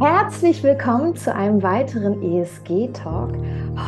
[0.00, 3.36] Herzlich willkommen zu einem weiteren ESG-Talk.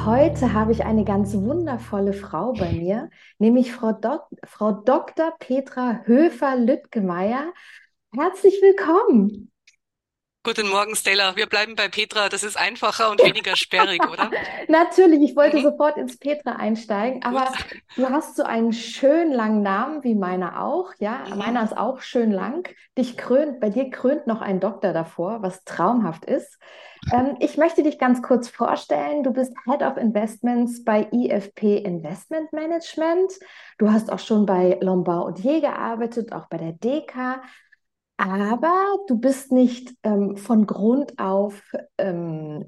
[0.04, 3.08] Heute habe ich eine ganz wundervolle Frau bei mir,
[3.38, 5.32] nämlich Frau, Dok Frau Dr.
[5.38, 7.54] Petra Höfer-Lüttgemeier.
[8.14, 9.51] Herzlich willkommen.
[10.44, 11.36] Guten Morgen, Stella.
[11.36, 12.28] Wir bleiben bei Petra.
[12.28, 14.28] Das ist einfacher und weniger sperrig, oder?
[14.68, 15.62] Natürlich, ich wollte mhm.
[15.62, 17.82] sofort ins Petra einsteigen, aber Gut.
[17.94, 21.22] du hast so einen schön langen Namen, wie meiner auch, ja.
[21.30, 21.38] Mhm.
[21.38, 22.68] Meiner ist auch schön lang.
[22.98, 26.58] Dich krönt, bei dir krönt noch ein Doktor davor, was traumhaft ist.
[27.12, 29.22] Ähm, ich möchte dich ganz kurz vorstellen.
[29.22, 33.32] Du bist Head of Investments bei IFP Investment Management.
[33.78, 37.40] Du hast auch schon bei Lombard Odier gearbeitet, auch bei der DK.
[38.16, 41.60] Aber du bist nicht ähm, von Grund auf
[41.98, 42.66] ähm,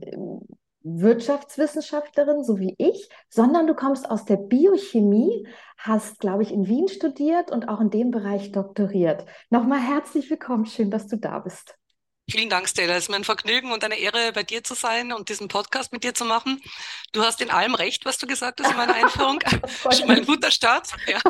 [0.83, 5.47] Wirtschaftswissenschaftlerin, so wie ich, sondern du kommst aus der Biochemie,
[5.79, 9.25] hast, glaube ich, in Wien studiert und auch in dem Bereich doktoriert.
[9.51, 11.79] Nochmal herzlich willkommen, schön, dass du da bist.
[12.31, 12.95] Vielen Dank, Stella.
[12.95, 15.93] Es ist mir ein Vergnügen und eine Ehre, bei dir zu sein und diesen Podcast
[15.93, 16.63] mit dir zu machen.
[17.13, 19.41] Du hast in allem recht, was du gesagt hast in meiner Einführung.
[19.93, 20.89] Schon mal ein guter Start.
[21.07, 21.21] Ja.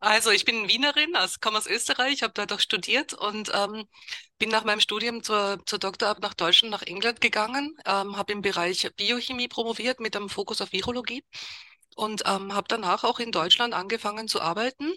[0.00, 3.84] Also ich bin Wienerin, also komme aus Österreich, habe dort auch studiert und ähm,
[4.38, 8.40] bin nach meinem Studium zur, zur Doktorarbeit nach Deutschland, nach England gegangen, ähm, habe im
[8.40, 11.22] Bereich Biochemie promoviert mit einem Fokus auf Virologie
[11.94, 14.92] und ähm, habe danach auch in Deutschland angefangen zu arbeiten,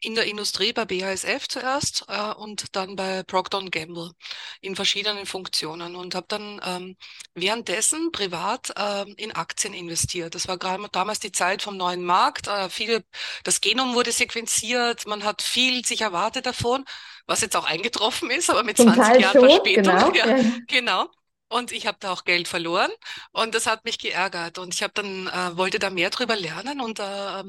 [0.00, 4.12] in der Industrie bei BASF zuerst äh, und dann bei Procter Gamble
[4.60, 6.96] in verschiedenen Funktionen und habe dann ähm,
[7.34, 10.34] währenddessen privat äh, in Aktien investiert.
[10.34, 12.48] Das war gerade damals die Zeit vom neuen Markt.
[12.48, 13.04] Äh, viele,
[13.44, 16.84] das Genom wurde sequenziert, man hat viel sich erwartet davon,
[17.26, 20.12] was jetzt auch eingetroffen ist, aber mit Zum 20 Jahren Verspätung.
[20.12, 20.12] Genau.
[20.14, 20.26] Ja,
[20.66, 21.08] genau.
[21.48, 22.90] Und ich habe da auch Geld verloren
[23.32, 24.58] und das hat mich geärgert.
[24.58, 27.42] Und ich habe dann äh, wollte da mehr drüber lernen und äh,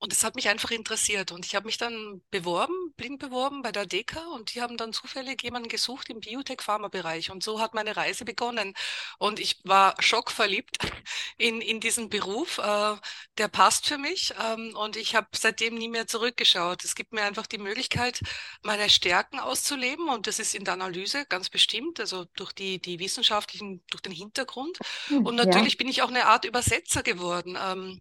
[0.00, 1.30] und es hat mich einfach interessiert.
[1.30, 4.94] Und ich habe mich dann beworben, blind beworben bei der DEKA und die haben dann
[4.94, 7.30] zufällig jemanden gesucht im Biotech-Pharma-Bereich.
[7.30, 8.74] Und so hat meine Reise begonnen.
[9.18, 10.78] Und ich war schockverliebt
[11.36, 12.56] in, in diesen Beruf.
[12.56, 12.96] Äh,
[13.36, 14.32] der passt für mich.
[14.42, 16.82] Ähm, und ich habe seitdem nie mehr zurückgeschaut.
[16.82, 18.20] Es gibt mir einfach die Möglichkeit,
[18.62, 20.08] meine Stärken auszuleben.
[20.08, 24.12] Und das ist in der Analyse ganz bestimmt, also durch die, die wissenschaftlichen, durch den
[24.12, 24.78] Hintergrund.
[25.08, 25.78] Hm, und natürlich ja.
[25.78, 27.58] bin ich auch eine Art Übersetzer geworden.
[27.62, 28.00] Ähm,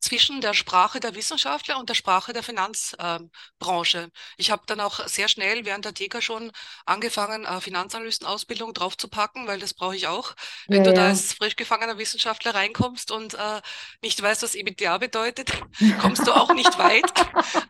[0.00, 3.98] zwischen der Sprache der Wissenschaftler und der Sprache der Finanzbranche.
[3.98, 6.52] Äh, ich habe dann auch sehr schnell während der TK schon
[6.84, 10.34] angefangen, äh, Finanzanalystenausbildung draufzupacken, weil das brauche ich auch.
[10.68, 13.60] Wenn ja, du da als frisch gefangener Wissenschaftler reinkommst und äh,
[14.02, 15.50] nicht weißt, was EBITDA bedeutet,
[16.00, 17.12] kommst du auch nicht weit.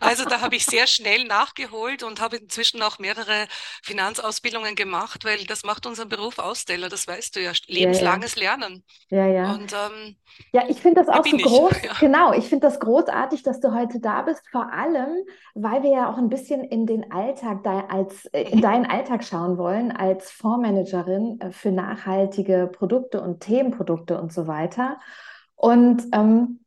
[0.00, 3.48] Also da habe ich sehr schnell nachgeholt und habe inzwischen auch mehrere
[3.82, 8.56] Finanzausbildungen gemacht, weil das macht unseren Beruf Aussteller, das weißt du ja, lebenslanges ja, ja.
[8.56, 8.84] Lernen.
[9.10, 9.54] Ja, ja.
[9.54, 10.16] Und, ähm,
[10.53, 11.75] ja, ich finde das auch so groß.
[11.82, 11.97] Ja.
[12.16, 15.19] Genau, ich finde das großartig, dass du heute da bist, vor allem,
[15.54, 17.59] weil wir ja auch ein bisschen in den Alltag,
[17.91, 24.19] als, äh, in deinen Alltag schauen wollen, als Fondsmanagerin äh, für nachhaltige Produkte und Themenprodukte
[24.19, 24.99] und so weiter.
[25.56, 26.60] Und ähm,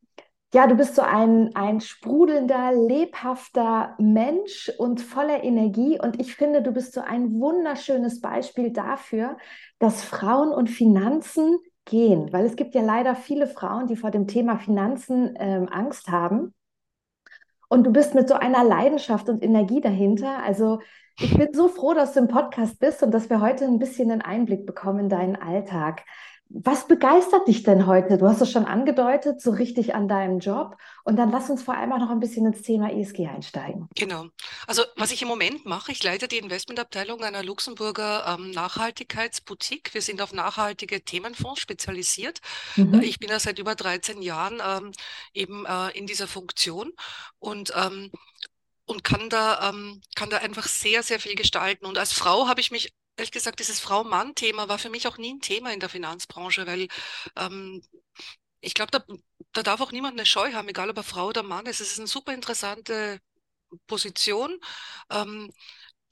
[0.54, 5.98] ja, du bist so ein, ein sprudelnder, lebhafter Mensch und voller Energie.
[6.00, 9.36] Und ich finde, du bist so ein wunderschönes Beispiel dafür,
[9.80, 12.32] dass Frauen und Finanzen gehen?
[12.32, 16.54] Weil es gibt ja leider viele Frauen, die vor dem Thema Finanzen ähm, Angst haben.
[17.68, 20.42] Und du bist mit so einer Leidenschaft und Energie dahinter.
[20.42, 20.80] Also
[21.18, 24.10] ich bin so froh, dass du im Podcast bist und dass wir heute ein bisschen
[24.10, 26.04] einen Einblick bekommen in deinen Alltag.
[26.52, 28.18] Was begeistert dich denn heute?
[28.18, 30.76] Du hast es schon angedeutet, so richtig an deinem Job.
[31.04, 33.88] Und dann lass uns vor allem auch noch ein bisschen ins Thema ESG einsteigen.
[33.94, 34.26] Genau.
[34.66, 39.94] Also was ich im Moment mache, ich leite die Investmentabteilung einer Luxemburger ähm, Nachhaltigkeitsboutique.
[39.94, 42.40] Wir sind auf nachhaltige Themenfonds spezialisiert.
[42.74, 43.00] Mhm.
[43.00, 44.90] Ich bin ja seit über 13 Jahren ähm,
[45.32, 46.92] eben äh, in dieser Funktion
[47.38, 48.10] und ähm,
[48.86, 51.86] und kann da, ähm, kann da einfach sehr, sehr viel gestalten.
[51.86, 55.34] Und als Frau habe ich mich ehrlich gesagt, dieses Frau-Mann-Thema war für mich auch nie
[55.34, 56.88] ein Thema in der Finanzbranche, weil
[57.36, 57.82] ähm,
[58.60, 59.04] ich glaube, da,
[59.52, 61.80] da darf auch niemand eine Scheu haben, egal ob er Frau oder Mann ist.
[61.80, 63.20] Es ist eine super interessante
[63.86, 64.58] Position.
[65.10, 65.52] Ähm,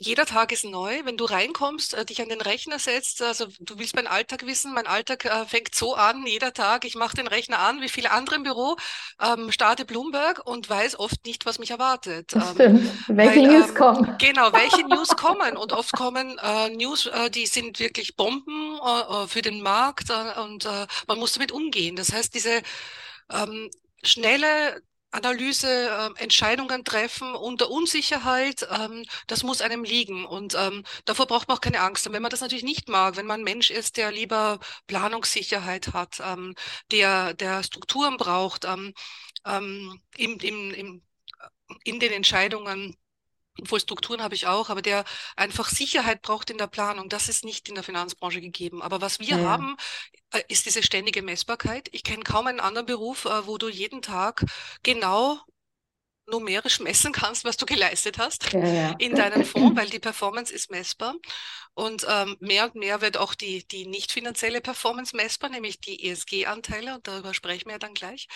[0.00, 1.00] jeder Tag ist neu.
[1.05, 4.73] Wenn du reinkommst, äh, dich an den Rechner setzt, also du willst meinen Alltag wissen,
[4.73, 8.12] mein Alltag äh, fängt so an, jeder Tag, ich mache den Rechner an, wie viele
[8.12, 8.77] andere im Büro,
[9.21, 12.33] ähm, starte Bloomberg und weiß oft nicht, was mich erwartet.
[12.35, 12.93] Ähm, Stimmt.
[13.09, 14.17] Welche weil, News ähm, kommen?
[14.19, 15.56] Genau, welche News kommen.
[15.56, 20.11] Und oft kommen äh, News, äh, die sind wirklich Bomben äh, äh für den Markt
[20.11, 20.67] und
[21.06, 21.97] man muss damit umgehen.
[21.97, 22.62] Das heißt, diese
[23.31, 23.71] ähm,
[24.03, 24.81] schnelle
[25.11, 25.69] Analyse,
[26.19, 30.25] äh, Entscheidungen treffen unter Unsicherheit, ähm, das muss einem liegen.
[30.27, 32.07] Und ähm, davor braucht man auch keine Angst.
[32.07, 35.93] Und wenn man das natürlich nicht mag, wenn man ein Mensch ist, der lieber Planungssicherheit
[35.95, 36.55] hat, ähm,
[36.91, 38.95] der, der Strukturen braucht, ähm,
[39.47, 41.03] ähm, im, im, im,
[41.85, 42.97] in den Entscheidungen,
[43.61, 45.05] obwohl Strukturen habe ich auch, aber der
[45.37, 47.09] einfach Sicherheit braucht in der Planung.
[47.09, 48.83] Das ist nicht in der Finanzbranche gegeben.
[48.83, 49.39] Aber was wir ja.
[49.39, 49.77] haben,
[50.33, 51.89] äh, ist diese ständige Messbarkeit.
[51.93, 54.45] Ich kenne kaum einen anderen Beruf, äh, wo du jeden Tag
[54.83, 55.41] genau
[56.29, 58.95] numerisch messen kannst, was du geleistet hast ja, ja.
[58.99, 61.15] in deinem Fonds, weil die Performance ist messbar.
[61.75, 66.09] Und ähm, mehr und mehr wird auch die, die nicht finanzielle Performance messbar, nämlich die
[66.09, 68.27] ESG-Anteile, und darüber sprechen wir ja dann gleich.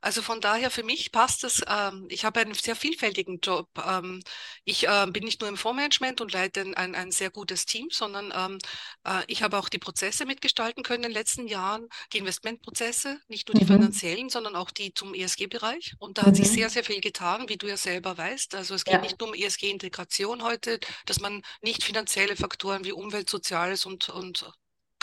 [0.00, 3.68] Also von daher, für mich passt es, ähm, ich habe einen sehr vielfältigen Job.
[3.84, 4.22] Ähm,
[4.64, 8.32] ich äh, bin nicht nur im Fondsmanagement und leite ein, ein sehr gutes Team, sondern
[8.36, 8.58] ähm,
[9.04, 13.48] äh, ich habe auch die Prozesse mitgestalten können in den letzten Jahren, die Investmentprozesse, nicht
[13.48, 13.78] nur die mhm.
[13.78, 15.94] finanziellen, sondern auch die zum ESG-Bereich.
[15.98, 16.26] Und da mhm.
[16.26, 16.54] hat sich mhm.
[16.54, 18.54] sehr, sehr viel getan, wie du ja selber weißt.
[18.54, 19.00] Also es geht ja.
[19.00, 24.50] nicht nur um ESG-Integration heute, dass man nicht finanzielle Faktoren wie Umwelt, Soziales und, und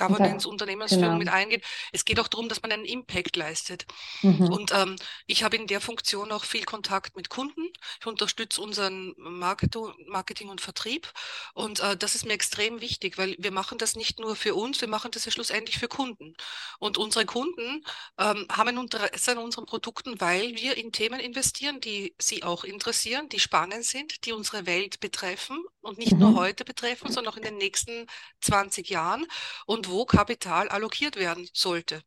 [0.07, 1.17] Governance, Unternehmensführung genau.
[1.17, 1.63] mit eingeht.
[1.91, 3.85] Es geht auch darum, dass man einen Impact leistet.
[4.21, 4.49] Mhm.
[4.49, 4.95] Und ähm,
[5.27, 7.67] ich habe in der Funktion auch viel Kontakt mit Kunden.
[7.99, 11.11] Ich unterstütze unseren Marketing und Vertrieb.
[11.53, 14.81] Und äh, das ist mir extrem wichtig, weil wir machen das nicht nur für uns,
[14.81, 16.35] wir machen das ja schlussendlich für Kunden.
[16.79, 17.83] Und unsere Kunden
[18.17, 22.63] ähm, haben ein Interesse an unseren Produkten, weil wir in Themen investieren, die sie auch
[22.63, 26.19] interessieren, die spannend sind, die unsere Welt betreffen und nicht mhm.
[26.19, 28.07] nur heute betreffen, sondern auch in den nächsten
[28.41, 29.25] 20 Jahren.
[29.65, 32.01] Und wo Kapital allokiert werden sollte.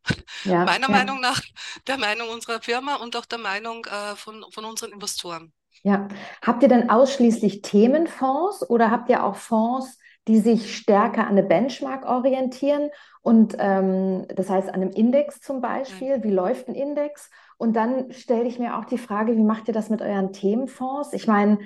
[0.45, 0.93] Ja, Meiner ja.
[0.93, 1.41] Meinung nach,
[1.87, 5.53] der Meinung unserer Firma und auch der Meinung äh, von, von unseren Investoren.
[5.83, 6.09] Ja,
[6.43, 11.43] habt ihr denn ausschließlich Themenfonds oder habt ihr auch Fonds, die sich stärker an eine
[11.43, 12.91] Benchmark orientieren
[13.21, 16.23] und ähm, das heißt an einem Index zum Beispiel?
[16.23, 17.31] Wie läuft ein Index?
[17.59, 21.13] Und dann stelle ich mir auch die Frage, wie macht ihr das mit euren Themenfonds?
[21.13, 21.59] Ich meine,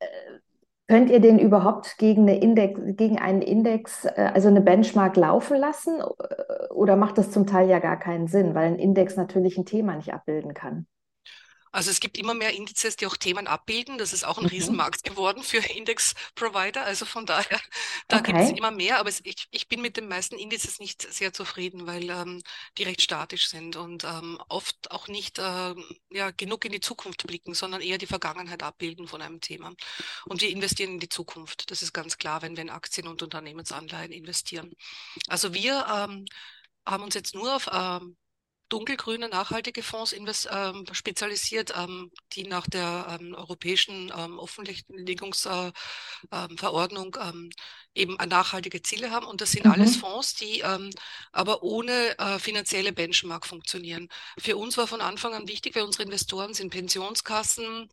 [0.00, 0.06] äh,
[0.88, 5.56] Könnt ihr den überhaupt gegen, eine Index, gegen einen Index, äh, also eine Benchmark laufen
[5.56, 6.00] lassen?
[6.00, 9.64] Äh, oder macht das zum Teil ja gar keinen Sinn, weil ein Index natürlich ein
[9.64, 10.86] Thema nicht abbilden kann?
[11.72, 13.96] Also es gibt immer mehr Indizes, die auch Themen abbilden.
[13.96, 14.50] Das ist auch ein mhm.
[14.50, 16.84] Riesenmarkt geworden für Index-Provider.
[16.84, 17.58] Also von daher,
[18.08, 18.32] da okay.
[18.32, 18.98] gibt es immer mehr.
[18.98, 22.42] Aber es, ich, ich bin mit den meisten Indizes nicht sehr zufrieden, weil ähm,
[22.76, 25.74] die recht statisch sind und ähm, oft auch nicht äh,
[26.10, 29.72] ja, genug in die Zukunft blicken, sondern eher die Vergangenheit abbilden von einem Thema.
[30.26, 31.70] Und wir investieren in die Zukunft.
[31.70, 34.72] Das ist ganz klar, wenn wir in Aktien und Unternehmensanleihen investieren.
[35.26, 36.26] Also wir ähm,
[36.86, 38.16] haben uns jetzt nur auf ähm,
[38.72, 40.16] dunkelgrüne nachhaltige Fonds
[40.50, 47.50] ähm, spezialisiert, ähm, die nach der ähm, europäischen ähm, Offenlegungsverordnung äh, ähm,
[47.94, 49.26] eben nachhaltige Ziele haben.
[49.26, 49.72] Und das sind mhm.
[49.72, 50.88] alles Fonds, die ähm,
[51.32, 54.08] aber ohne äh, finanzielle Benchmark funktionieren.
[54.38, 57.90] Für uns war von Anfang an wichtig, weil unsere Investoren sind Pensionskassen,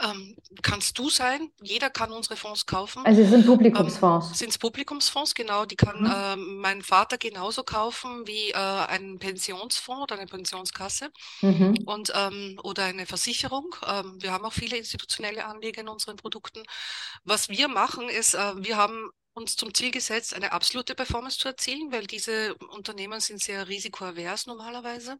[0.00, 1.50] ähm, kannst du sein.
[1.62, 3.04] Jeder kann unsere Fonds kaufen.
[3.04, 4.28] Also es sind Publikumsfonds.
[4.28, 5.64] Ähm, sind es Publikumsfonds, genau.
[5.64, 6.10] Die kann mhm.
[6.10, 11.10] äh, mein Vater genauso kaufen wie äh, einen Pensionsfonds oder eine Pensionskasse
[11.42, 11.78] mhm.
[11.86, 13.74] und, ähm, oder eine Versicherung.
[13.86, 16.62] Ähm, wir haben auch viele institutionelle Anleger in unseren Produkten.
[17.24, 21.48] Was wir machen ist, äh, wir haben uns zum Ziel gesetzt, eine absolute Performance zu
[21.48, 25.18] erzielen, weil diese Unternehmen sind sehr risikoavers normalerweise.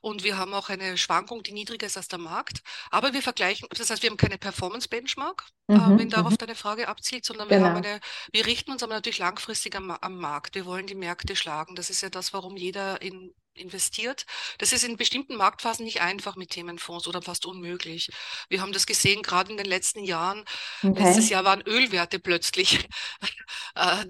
[0.00, 2.62] Und wir haben auch eine Schwankung, die niedriger ist als der Markt.
[2.90, 6.38] Aber wir vergleichen, das heißt, wir haben keine Performance-Benchmark, äh, mhm, äh, wenn darauf mhm.
[6.38, 7.68] deine Frage abzielt, sondern wir genau.
[7.68, 8.00] haben eine,
[8.32, 10.54] wir richten uns aber natürlich langfristig am, am Markt.
[10.54, 11.74] Wir wollen die Märkte schlagen.
[11.74, 14.26] Das ist ja das, warum jeder in investiert.
[14.58, 18.10] Das ist in bestimmten Marktphasen nicht einfach mit Themenfonds oder fast unmöglich.
[18.48, 20.44] Wir haben das gesehen, gerade in den letzten Jahren.
[20.82, 21.02] Okay.
[21.02, 22.88] Letztes Jahr waren Ölwerte plötzlich
[23.74, 24.04] äh,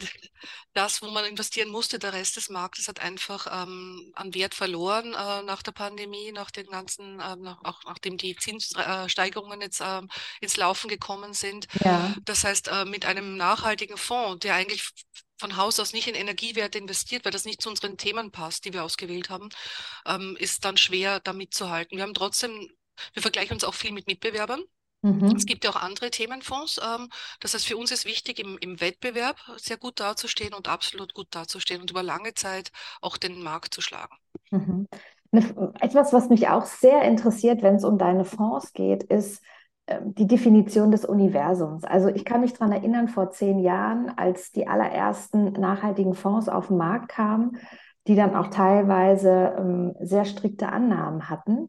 [0.72, 1.98] das, wo man investieren musste.
[1.98, 6.50] Der Rest des Marktes hat einfach ähm, an Wert verloren äh, nach der Pandemie, nach
[6.50, 10.02] den ganzen, äh, nach, auch nachdem die Zinssteigerungen jetzt äh,
[10.40, 11.66] ins Laufen gekommen sind.
[11.84, 12.14] Ja.
[12.24, 14.90] Das heißt, äh, mit einem nachhaltigen Fonds, der eigentlich
[15.40, 18.72] von Haus aus nicht in Energiewerte investiert, weil das nicht zu unseren Themen passt, die
[18.72, 19.48] wir ausgewählt haben,
[20.06, 21.96] ähm, ist dann schwer, da mitzuhalten.
[21.96, 22.68] Wir haben trotzdem,
[23.14, 24.62] wir vergleichen uns auch viel mit Mitbewerbern.
[25.02, 25.34] Mhm.
[25.34, 26.78] Es gibt ja auch andere Themenfonds.
[26.78, 27.08] Ähm,
[27.40, 31.28] das heißt, für uns ist wichtig, im, im Wettbewerb sehr gut dazustehen und absolut gut
[31.30, 32.70] dazustehen und über lange Zeit
[33.00, 34.14] auch den Markt zu schlagen.
[34.50, 34.88] Mhm.
[35.32, 39.42] Etwas, was mich auch sehr interessiert, wenn es um deine Fonds geht, ist,
[40.04, 41.84] die Definition des Universums.
[41.84, 46.68] Also ich kann mich daran erinnern, vor zehn Jahren, als die allerersten nachhaltigen Fonds auf
[46.68, 47.56] den Markt kamen,
[48.06, 51.68] die dann auch teilweise ähm, sehr strikte Annahmen hatten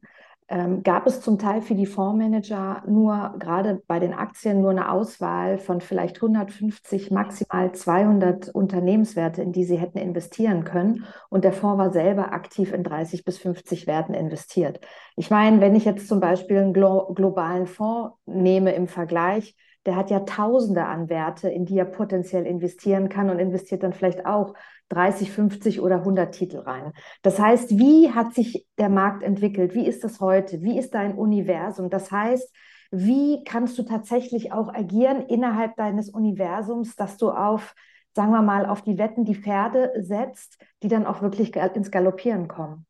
[0.51, 4.91] ähm, gab es zum Teil für die Fondsmanager nur, gerade bei den Aktien, nur eine
[4.91, 11.05] Auswahl von vielleicht 150, maximal 200 Unternehmenswerte, in die sie hätten investieren können.
[11.29, 14.81] Und der Fonds war selber aktiv in 30 bis 50 Werten investiert.
[15.15, 19.55] Ich meine, wenn ich jetzt zum Beispiel einen glo globalen Fonds nehme im Vergleich,
[19.85, 23.93] der hat ja Tausende an Werte, in die er potenziell investieren kann und investiert dann
[23.93, 24.53] vielleicht auch
[24.91, 26.93] 30, 50 oder 100 Titel rein.
[27.21, 29.73] Das heißt, wie hat sich der Markt entwickelt?
[29.73, 30.61] Wie ist das heute?
[30.61, 31.89] Wie ist dein Universum?
[31.89, 32.51] Das heißt,
[32.91, 37.73] wie kannst du tatsächlich auch agieren innerhalb deines Universums, dass du auf,
[38.13, 42.49] sagen wir mal, auf die Wetten die Pferde setzt, die dann auch wirklich ins Galoppieren
[42.49, 42.85] kommen?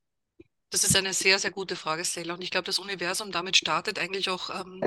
[0.72, 2.34] Das ist eine sehr, sehr gute Frage, Stella.
[2.34, 4.82] Und ich glaube, das Universum damit startet eigentlich auch ähm,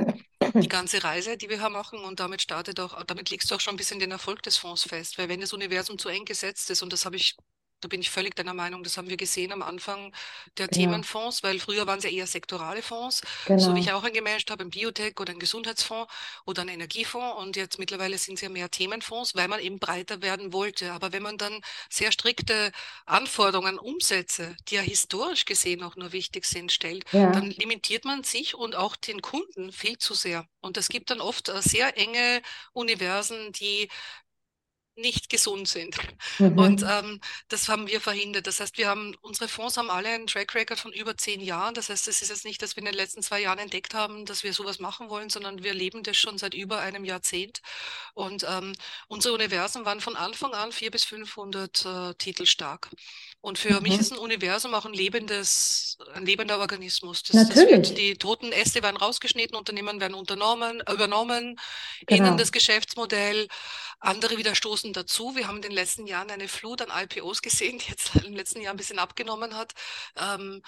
[0.61, 2.00] die ganze Reise, die wir hier machen.
[2.00, 4.84] Und damit startet auch, damit legst du auch schon ein bisschen den Erfolg des Fonds
[4.84, 5.18] fest.
[5.18, 7.37] Weil wenn das Universum zu eng gesetzt ist, und das habe ich
[7.84, 8.82] da bin ich völlig deiner Meinung.
[8.82, 10.12] Das haben wir gesehen am Anfang
[10.56, 10.80] der genau.
[10.80, 13.62] Themenfonds, weil früher waren es ja eher sektorale Fonds, genau.
[13.62, 16.12] so wie ich auch gemanagt habe, ein Biotech oder ein Gesundheitsfonds
[16.46, 17.38] oder ein Energiefonds.
[17.42, 20.92] Und jetzt mittlerweile sind es ja mehr Themenfonds, weil man eben breiter werden wollte.
[20.92, 21.60] Aber wenn man dann
[21.90, 22.72] sehr strikte
[23.04, 27.30] Anforderungen, Umsätze, die ja historisch gesehen auch nur wichtig sind, stellt, ja.
[27.32, 30.46] dann limitiert man sich und auch den Kunden viel zu sehr.
[30.60, 32.40] Und es gibt dann oft äh, sehr enge
[32.72, 33.90] Universen, die
[34.96, 35.96] nicht gesund sind.
[36.38, 36.58] Mhm.
[36.58, 38.46] Und ähm, das haben wir verhindert.
[38.46, 41.74] Das heißt, wir haben, unsere Fonds haben alle einen Track Record von über zehn Jahren.
[41.74, 44.24] Das heißt, es ist jetzt nicht, dass wir in den letzten zwei Jahren entdeckt haben,
[44.26, 47.60] dass wir sowas machen wollen, sondern wir leben das schon seit über einem Jahrzehnt.
[48.14, 48.72] Und ähm,
[49.08, 52.90] unsere Universen waren von Anfang an vier bis 500 äh, Titel stark.
[53.44, 53.82] Und für mhm.
[53.82, 57.22] mich ist ein Universum auch ein lebendes, ein lebender Organismus.
[57.24, 57.68] Das, Natürlich.
[57.68, 61.60] Das wird, die toten Äste werden rausgeschnitten, Unternehmen werden unternommen, übernommen,
[62.06, 62.24] genau.
[62.24, 63.48] innen das Geschäftsmodell,
[64.00, 65.36] andere wieder stoßen dazu.
[65.36, 68.62] Wir haben in den letzten Jahren eine Flut an IPOs gesehen, die jetzt im letzten
[68.62, 69.74] Jahr ein bisschen abgenommen hat.
[70.16, 70.62] Ähm,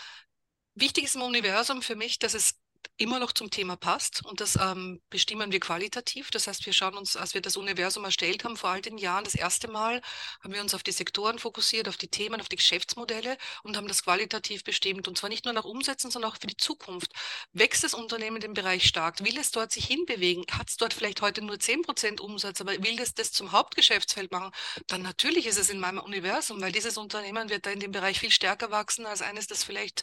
[0.74, 2.56] wichtig ist im Universum für mich, dass es
[2.98, 6.30] immer noch zum Thema passt und das ähm, bestimmen wir qualitativ.
[6.30, 9.24] Das heißt, wir schauen uns, als wir das Universum erstellt haben, vor all den Jahren,
[9.24, 10.00] das erste Mal
[10.42, 13.88] haben wir uns auf die Sektoren fokussiert, auf die Themen, auf die Geschäftsmodelle und haben
[13.88, 15.08] das qualitativ bestimmt.
[15.08, 17.12] Und zwar nicht nur nach Umsätzen, sondern auch für die Zukunft.
[17.52, 19.22] Wächst das Unternehmen in dem Bereich stark?
[19.22, 20.44] Will es dort sich hinbewegen?
[20.52, 24.52] Hat es dort vielleicht heute nur 10% Umsatz, aber will es das zum Hauptgeschäftsfeld machen?
[24.86, 28.20] Dann natürlich ist es in meinem Universum, weil dieses Unternehmen wird da in dem Bereich
[28.20, 30.02] viel stärker wachsen als eines, das vielleicht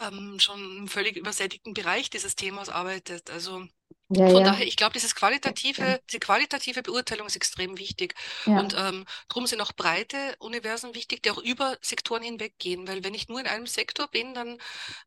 [0.00, 3.30] ähm, schon im völlig übersättigten Bereich dieses Themas arbeitet.
[3.30, 3.66] Also
[4.12, 4.50] ja, von ja.
[4.50, 8.14] daher, ich glaube, dieses qualitative, diese qualitative Beurteilung ist extrem wichtig.
[8.44, 8.58] Ja.
[8.58, 12.88] Und ähm, darum sind auch breite Universen wichtig, die auch über Sektoren hinweggehen.
[12.88, 14.58] Weil wenn ich nur in einem Sektor bin, dann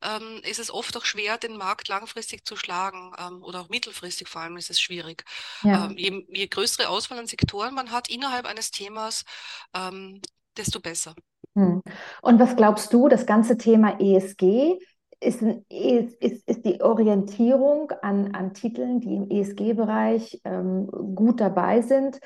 [0.02, 3.12] ähm, ist es oft auch schwer, den Markt langfristig zu schlagen.
[3.20, 5.26] Ähm, oder auch mittelfristig vor allem ist es schwierig.
[5.66, 9.26] Ähm, je, je, größere Auswahl an Sektoren man hat innerhalb eines Themas,
[9.76, 10.22] ähm,
[10.56, 11.14] desto besser.
[11.56, 11.84] Hm.
[12.22, 14.80] Und was glaubst du, das ganze Thema ESG,
[15.24, 22.20] ist, ist, ist die Orientierung an, an Titeln, die im ESG-Bereich ähm, gut dabei sind,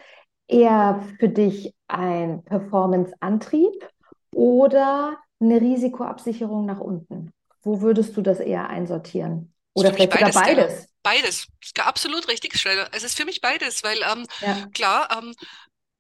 [0.48, 3.88] eher für dich ein Performance-Antrieb
[4.34, 7.32] oder eine Risikoabsicherung nach unten?
[7.62, 9.54] Wo würdest du das eher einsortieren?
[9.74, 10.88] Oder vielleicht beides, sogar beides?
[11.04, 11.48] Beides.
[11.80, 12.88] Absolut richtig, Schreiber.
[12.94, 14.68] Es ist für mich beides, weil ähm, ja.
[14.74, 15.34] klar, ähm,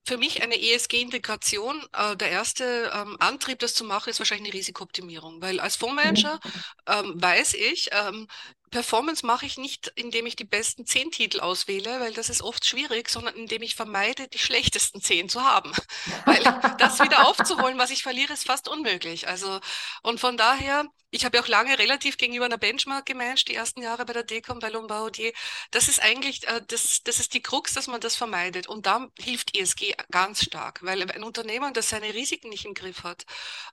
[0.08, 4.58] für mich eine ESG-Integration, äh, der erste ähm, Antrieb, das zu machen, ist wahrscheinlich eine
[4.58, 6.52] Risikooptimierung, weil als Fondsmanager mhm.
[6.88, 8.28] ähm, weiß ich, ähm,
[8.70, 12.66] Performance mache ich nicht, indem ich die besten zehn Titel auswähle, weil das ist oft
[12.66, 15.72] schwierig, sondern indem ich vermeide, die schlechtesten zehn zu haben.
[16.26, 16.44] weil
[16.78, 19.28] das wieder aufzuholen, was ich verliere, ist fast unmöglich.
[19.28, 19.60] Also,
[20.04, 23.82] und von daher, ich habe ja auch lange relativ gegenüber einer Benchmark gemanagt, die ersten
[23.82, 25.32] Jahre bei der Decom, bei Lombaudier.
[25.72, 28.68] Das ist eigentlich, äh, das, das ist die Krux, dass man das vermeidet.
[28.68, 33.04] Und da hilft ESG ganz stark, weil ein Unternehmen, das seine Risiken nicht im Griff
[33.04, 33.26] hat,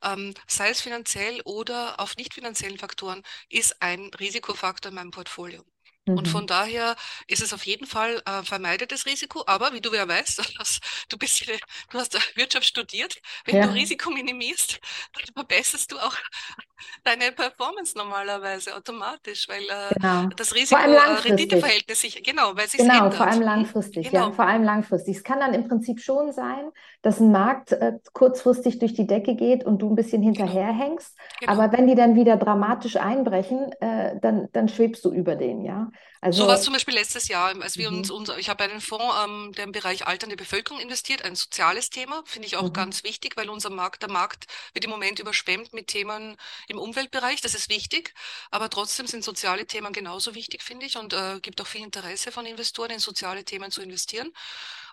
[0.02, 5.64] ähm, sei es finanziell oder auf nicht finanziellen Faktoren, ist ein Risikofaktor in meinem Portfolio.
[6.06, 6.18] Mhm.
[6.18, 6.96] Und von daher
[7.28, 9.42] ist es auf jeden Fall äh, vermeidetes Risiko.
[9.46, 10.38] Aber wie du ja weißt,
[11.08, 11.46] du bist,
[11.90, 13.16] du hast Wirtschaft studiert.
[13.46, 13.66] Wenn ja.
[13.66, 14.80] du Risiko minimierst,
[15.14, 16.14] dann verbesserst du auch
[17.04, 20.26] deine Performance normalerweise automatisch, weil äh, genau.
[20.37, 23.14] das Risiko-Rendite-Verhältnis äh, sich, genau, weil sich Genau, ändert.
[23.14, 24.26] vor allem langfristig, genau.
[24.26, 25.16] ja, vor allem langfristig.
[25.16, 26.70] Es kann dann im Prinzip schon sein,
[27.02, 30.34] dass ein Markt äh, kurzfristig durch die Decke geht und du ein bisschen genau.
[30.34, 31.52] hinterherhängst, genau.
[31.52, 35.90] aber wenn die dann wieder dramatisch einbrechen, äh, dann, dann schwebst du über den, ja.
[36.24, 37.98] Also, so war es zum Beispiel letztes Jahr, als wir mhm.
[37.98, 41.90] uns, unser, ich habe einen Fonds, ähm, der im Bereich alternde Bevölkerung investiert, ein soziales
[41.90, 42.72] Thema, finde ich auch mhm.
[42.72, 47.42] ganz wichtig, weil unser Markt, der Markt wird im Moment überschwemmt mit Themen im Umweltbereich,
[47.42, 48.14] das ist wichtig,
[48.50, 52.32] aber trotzdem sind soziale Themen genauso wichtig, finde ich, und äh, gibt auch viel Interesse
[52.32, 54.32] von Investoren, in soziale Themen zu investieren.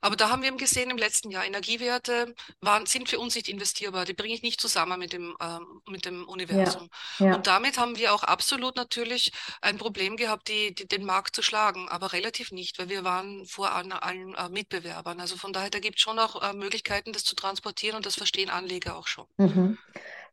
[0.01, 3.47] Aber da haben wir eben gesehen im letzten Jahr, Energiewerte waren, sind für uns nicht
[3.47, 4.05] investierbar.
[4.05, 6.89] Die bringe ich nicht zusammen mit dem, ähm, mit dem Universum.
[7.19, 7.35] Ja, ja.
[7.35, 9.31] Und damit haben wir auch absolut natürlich
[9.61, 13.45] ein Problem gehabt, die, die, den Markt zu schlagen, aber relativ nicht, weil wir waren
[13.45, 15.19] vor allen, allen äh, Mitbewerbern.
[15.19, 18.15] Also von daher, da gibt es schon auch äh, Möglichkeiten, das zu transportieren und das
[18.15, 19.25] verstehen Anleger auch schon.
[19.37, 19.77] Mhm.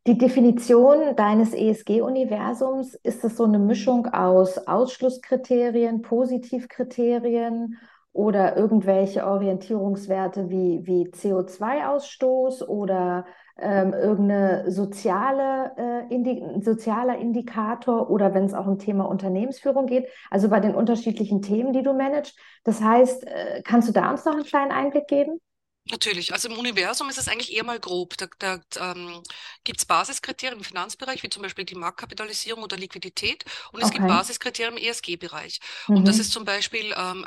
[0.06, 7.76] Die Definition deines ESG-Universums, ist das so eine Mischung aus Ausschlusskriterien, Positivkriterien
[8.18, 13.26] oder irgendwelche Orientierungswerte wie, wie CO2-Ausstoß oder
[13.60, 20.08] ähm, irgendeine soziale, äh, Indi sozialer Indikator oder wenn es auch um Thema Unternehmensführung geht,
[20.30, 22.36] also bei den unterschiedlichen Themen, die du managst.
[22.64, 25.40] Das heißt, äh, kannst du da uns noch einen kleinen Einblick geben?
[25.88, 28.16] Natürlich, also im Universum ist es eigentlich eher mal grob.
[28.16, 29.22] Da, da ähm,
[29.62, 33.44] gibt es Basiskriterien im Finanzbereich, wie zum Beispiel die Marktkapitalisierung oder Liquidität.
[33.72, 33.98] Und es okay.
[33.98, 35.60] gibt Basiskriterien im ESG-Bereich.
[35.86, 35.98] Mhm.
[35.98, 36.22] Und das mhm.
[36.22, 37.24] ist zum Beispiel ähm,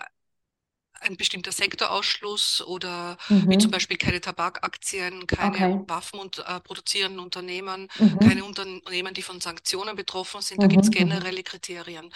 [1.01, 3.49] ein bestimmter Sektorausschluss oder mhm.
[3.49, 5.79] wie zum Beispiel keine Tabakaktien, keine okay.
[5.87, 8.19] Waffen und äh, produzierenden Unternehmen, mhm.
[8.19, 10.61] keine Unternehmen, die von Sanktionen betroffen sind.
[10.61, 10.69] Da mhm.
[10.69, 10.95] gibt es mhm.
[10.95, 12.13] generelle Kriterien.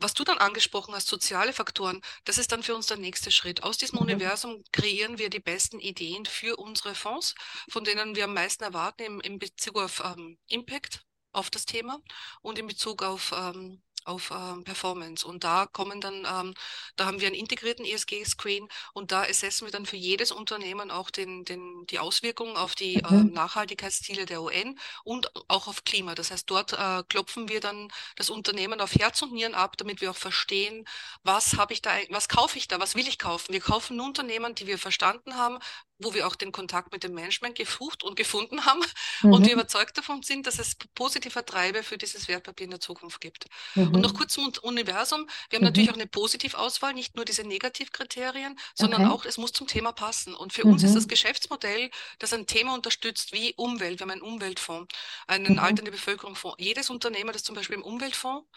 [0.00, 3.62] Was du dann angesprochen hast, soziale Faktoren, das ist dann für uns der nächste Schritt.
[3.62, 4.06] Aus diesem mhm.
[4.06, 7.34] Universum kreieren wir die besten Ideen für unsere Fonds,
[7.68, 12.00] von denen wir am meisten erwarten im, im Bezug auf ähm, Impact auf das Thema
[12.42, 15.26] und in Bezug auf ähm, auf ähm, Performance.
[15.26, 16.54] Und da kommen dann, ähm,
[16.96, 21.10] da haben wir einen integrierten ESG-Screen und da assessen wir dann für jedes Unternehmen auch
[21.10, 26.14] den, den, die Auswirkungen auf die ähm, Nachhaltigkeitsziele der UN und auch auf Klima.
[26.14, 30.00] Das heißt, dort äh, klopfen wir dann das Unternehmen auf Herz und Nieren ab, damit
[30.00, 30.84] wir auch verstehen,
[31.22, 33.52] was habe ich da, was kaufe ich da, was will ich kaufen.
[33.52, 35.58] Wir kaufen nur Unternehmen, die wir verstanden haben,
[35.98, 38.80] wo wir auch den Kontakt mit dem Management gesucht und gefunden haben
[39.22, 39.32] mhm.
[39.32, 43.20] und wir überzeugt davon sind, dass es positive Treiber für dieses Wertpapier in der Zukunft
[43.20, 43.46] gibt.
[43.74, 43.94] Mhm.
[43.94, 45.28] Und noch kurz zum Universum.
[45.48, 45.68] Wir haben mhm.
[45.68, 49.12] natürlich auch eine Positivauswahl, nicht nur diese Negativkriterien, sondern okay.
[49.12, 50.34] auch, es muss zum Thema passen.
[50.34, 51.08] Und für uns ist das mhm.
[51.08, 54.00] Geschäftsmodell, das ein Thema unterstützt wie Umwelt.
[54.00, 54.92] Wir haben einen Umweltfonds,
[55.26, 55.58] einen mhm.
[55.58, 56.56] alternde Bevölkerung Fonds.
[56.58, 58.48] Jedes Unternehmen, das zum Beispiel im Umweltfonds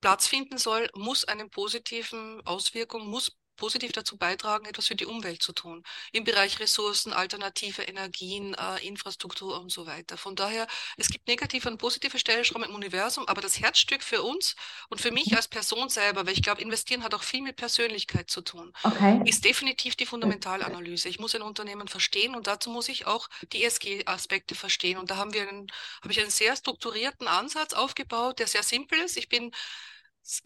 [0.00, 5.42] Platz finden soll, muss eine positiven Auswirkung, muss positiv dazu beitragen, etwas für die Umwelt
[5.42, 5.82] zu tun.
[6.12, 10.16] Im Bereich Ressourcen, alternative Energien, äh, Infrastruktur und so weiter.
[10.16, 10.66] Von daher,
[10.96, 14.56] es gibt negative und positive Stellschrauben im Universum, aber das Herzstück für uns
[14.88, 18.30] und für mich als Person selber, weil ich glaube, investieren hat auch viel mit Persönlichkeit
[18.30, 19.20] zu tun, okay.
[19.24, 21.08] ist definitiv die Fundamentalanalyse.
[21.08, 24.98] Ich muss ein Unternehmen verstehen und dazu muss ich auch die ESG-Aspekte verstehen.
[24.98, 25.66] Und da haben wir einen,
[26.02, 29.16] habe ich einen sehr strukturierten Ansatz aufgebaut, der sehr simpel ist.
[29.16, 29.52] Ich bin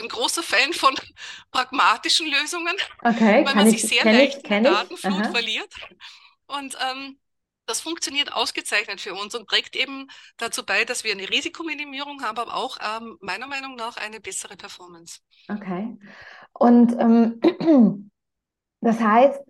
[0.01, 0.95] ein großer Fan von
[1.51, 5.31] pragmatischen Lösungen, okay, weil man ich, sich sehr leicht in der Datenflut Aha.
[5.31, 5.73] verliert.
[6.47, 7.19] Und ähm,
[7.67, 12.39] das funktioniert ausgezeichnet für uns und trägt eben dazu bei, dass wir eine Risikominimierung haben,
[12.39, 15.21] aber auch ähm, meiner Meinung nach eine bessere Performance.
[15.49, 15.97] Okay.
[16.53, 17.41] Und ähm,
[18.81, 19.41] das heißt,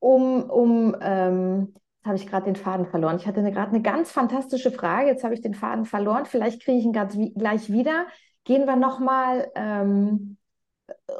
[0.00, 3.18] um, um ähm, jetzt habe ich gerade den Faden verloren.
[3.18, 6.26] Ich hatte gerade eine ganz fantastische Frage, jetzt habe ich den Faden verloren.
[6.26, 8.06] Vielleicht kriege ich ihn ganz, gleich wieder
[8.44, 10.36] gehen wir nochmal ähm,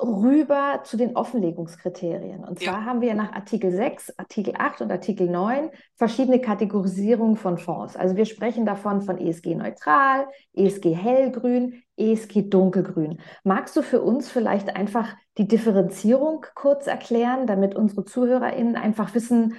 [0.03, 2.45] rüber zu den Offenlegungskriterien.
[2.45, 2.85] Und zwar ja.
[2.85, 7.97] haben wir nach Artikel 6, Artikel 8 und Artikel 9 verschiedene Kategorisierungen von Fonds.
[7.97, 13.21] Also wir sprechen davon von ESG neutral, ESG hellgrün, ESG dunkelgrün.
[13.45, 19.55] Magst du für uns vielleicht einfach die Differenzierung kurz erklären, damit unsere ZuhörerInnen einfach wissen,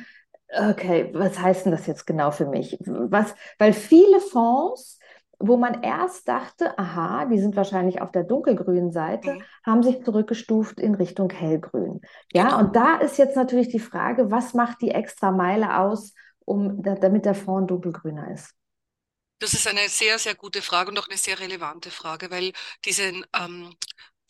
[0.53, 2.77] okay, was heißt denn das jetzt genau für mich?
[2.85, 4.99] Was, weil viele Fonds
[5.41, 9.43] wo man erst dachte, aha, die sind wahrscheinlich auf der dunkelgrünen Seite, mhm.
[9.65, 12.01] haben sich zurückgestuft in Richtung hellgrün.
[12.33, 12.59] Ja, genau.
[12.59, 16.13] und da ist jetzt natürlich die Frage, was macht die extra Meile aus,
[16.45, 18.53] um, damit der Fond dunkelgrüner ist?
[19.39, 22.51] Das ist eine sehr, sehr gute Frage und auch eine sehr relevante Frage, weil
[22.85, 23.73] diese ähm,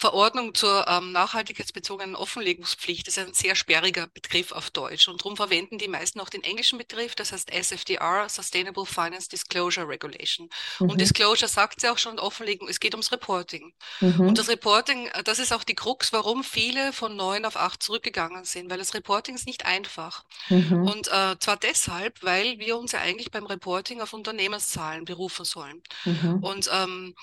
[0.02, 5.78] Verordnung zur ähm, nachhaltigkeitsbezogenen Offenlegungspflicht ist ein sehr sperriger Begriff auf Deutsch und darum verwenden
[5.78, 10.50] die meisten auch den englischen Begriff, das heißt SFDR, Sustainable Finance Disclosure Regulation.
[10.80, 10.90] Mhm.
[10.90, 13.74] Und Disclosure sagt ja auch schon, Offenlegung, es geht ums Reporting.
[14.00, 14.22] Mhm.
[14.22, 17.84] Und das Reporting, äh, das ist auch die Krux, warum viele von neun auf acht
[17.84, 20.26] zurückgegangen sind, weil das Reporting ist nicht einfach.
[20.50, 20.88] Mhm.
[20.88, 25.84] Und äh, zwar deshalb, weil wir uns ja eigentlich beim Reporting auf Unternehmenszahlen berufen sollen.
[26.06, 26.44] Mhm.
[26.44, 27.14] Und ähm,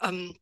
[0.00, 0.34] ähm,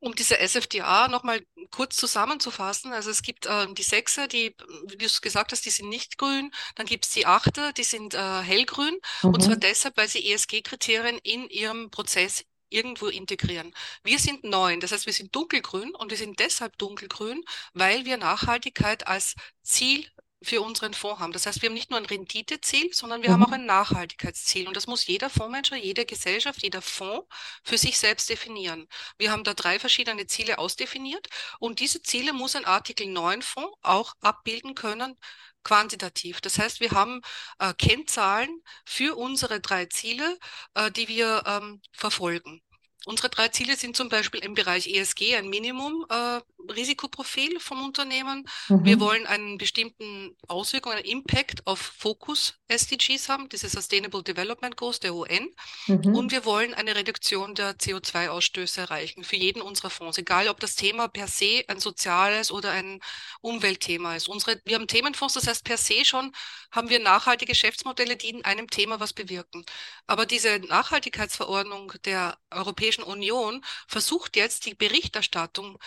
[0.00, 4.54] um diese SFDA nochmal kurz zusammenzufassen, also es gibt äh, die Sechser, die,
[4.88, 7.84] wie du es gesagt hast, die sind nicht grün, dann gibt es die Achter, die
[7.84, 9.30] sind äh, hellgrün mhm.
[9.30, 13.72] und zwar deshalb, weil sie ESG-Kriterien in ihrem Prozess irgendwo integrieren.
[14.02, 18.16] Wir sind neun, das heißt, wir sind dunkelgrün und wir sind deshalb dunkelgrün, weil wir
[18.16, 20.06] Nachhaltigkeit als Ziel
[20.42, 21.32] für unseren Fonds haben.
[21.32, 23.34] Das heißt, wir haben nicht nur ein Renditeziel, sondern wir mhm.
[23.34, 24.68] haben auch ein Nachhaltigkeitsziel.
[24.68, 27.26] Und das muss jeder Fondsmanager, jede Gesellschaft, jeder Fonds
[27.64, 28.86] für sich selbst definieren.
[29.18, 33.76] Wir haben da drei verschiedene Ziele ausdefiniert und diese Ziele muss ein Artikel 9 Fonds
[33.82, 35.16] auch abbilden können,
[35.64, 36.40] quantitativ.
[36.40, 37.22] Das heißt, wir haben
[37.58, 40.38] äh, Kennzahlen für unsere drei Ziele,
[40.74, 42.62] äh, die wir ähm, verfolgen.
[43.08, 48.48] Unsere drei Ziele sind zum Beispiel im Bereich ESG ein Minimum-Risikoprofil äh, vom Unternehmen.
[48.68, 48.84] Mhm.
[48.84, 54.98] Wir wollen einen bestimmten Auswirkung, einen Impact auf Fokus SDGs haben, diese Sustainable Development Goals
[54.98, 55.54] der UN.
[55.86, 56.16] Mhm.
[56.16, 60.74] Und wir wollen eine Reduktion der CO2-Ausstöße erreichen für jeden unserer Fonds, egal ob das
[60.74, 62.98] Thema per se ein soziales oder ein
[63.40, 64.28] Umweltthema ist.
[64.28, 66.32] Unsere, wir haben Themenfonds, das heißt per se schon
[66.72, 69.64] haben wir nachhaltige Geschäftsmodelle, die in einem Thema was bewirken.
[70.08, 75.78] Aber diese Nachhaltigkeitsverordnung der Europäischen Union versucht jetzt die Berichterstattung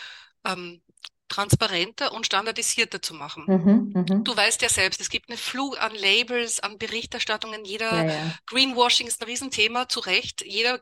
[0.46, 0.82] ähm,
[1.30, 3.44] transparenter und standardisierter zu machen.
[3.48, 4.22] Mhm, mh.
[4.24, 7.66] Du weißt ja selbst, es gibt eine Flug an Labels, an Berichterstattungen.
[7.66, 8.36] Jeder ja, ja.
[8.48, 10.44] Greenwashing ist ein Riesenthema, zu Recht.
[10.46, 10.82] Jeder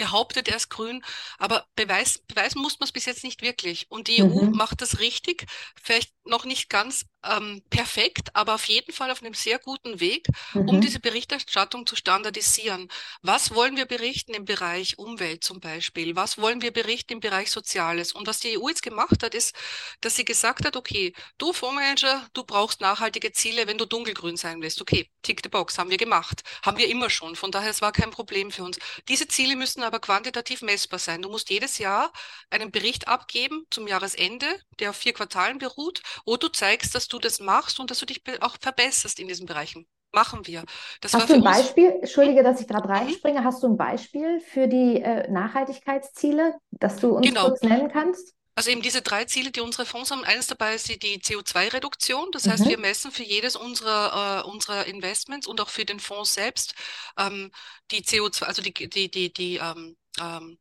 [0.00, 1.04] behauptet, er ist grün,
[1.38, 3.86] aber beweis, beweisen muss man es bis jetzt nicht wirklich.
[3.90, 4.32] Und die mhm.
[4.32, 5.46] EU macht das richtig,
[5.80, 10.26] vielleicht noch nicht ganz ähm, perfekt, aber auf jeden Fall auf einem sehr guten Weg,
[10.54, 10.68] mhm.
[10.68, 12.88] um diese Berichterstattung zu standardisieren.
[13.20, 16.16] Was wollen wir berichten im Bereich Umwelt zum Beispiel?
[16.16, 18.12] Was wollen wir berichten im Bereich Soziales?
[18.12, 19.54] Und was die EU jetzt gemacht hat, ist,
[20.00, 24.62] dass sie gesagt hat, okay, du Fondsmanager, du brauchst nachhaltige Ziele, wenn du dunkelgrün sein
[24.62, 24.80] willst.
[24.80, 26.42] Okay, tick the box, haben wir gemacht.
[26.64, 27.36] Haben wir immer schon.
[27.36, 28.78] Von daher, es war kein Problem für uns.
[29.08, 31.22] Diese Ziele müssen aber quantitativ messbar sein.
[31.22, 32.12] Du musst jedes Jahr
[32.48, 34.46] einen Bericht abgeben zum Jahresende,
[34.78, 38.06] der auf vier Quartalen beruht, wo du zeigst, dass du das machst und dass du
[38.06, 39.88] dich auch verbesserst in diesen Bereichen.
[40.12, 40.64] Machen wir.
[41.00, 41.90] Das Hast du ein Beispiel?
[42.00, 42.94] Entschuldige, dass ich gerade mhm.
[42.94, 43.44] reinspringe.
[43.44, 47.48] Hast du ein Beispiel für die äh, Nachhaltigkeitsziele, das du uns genau.
[47.48, 48.34] kurz nennen kannst?
[48.54, 50.24] Also eben diese drei Ziele, die unsere Fonds haben.
[50.24, 52.30] Eines dabei ist die, die CO2-Reduktion.
[52.32, 52.50] Das mhm.
[52.50, 56.74] heißt, wir messen für jedes unserer, äh, unserer Investments und auch für den Fonds selbst
[57.18, 57.50] ähm,
[57.90, 60.58] die CO2, also die, die, die, die, ähm, ähm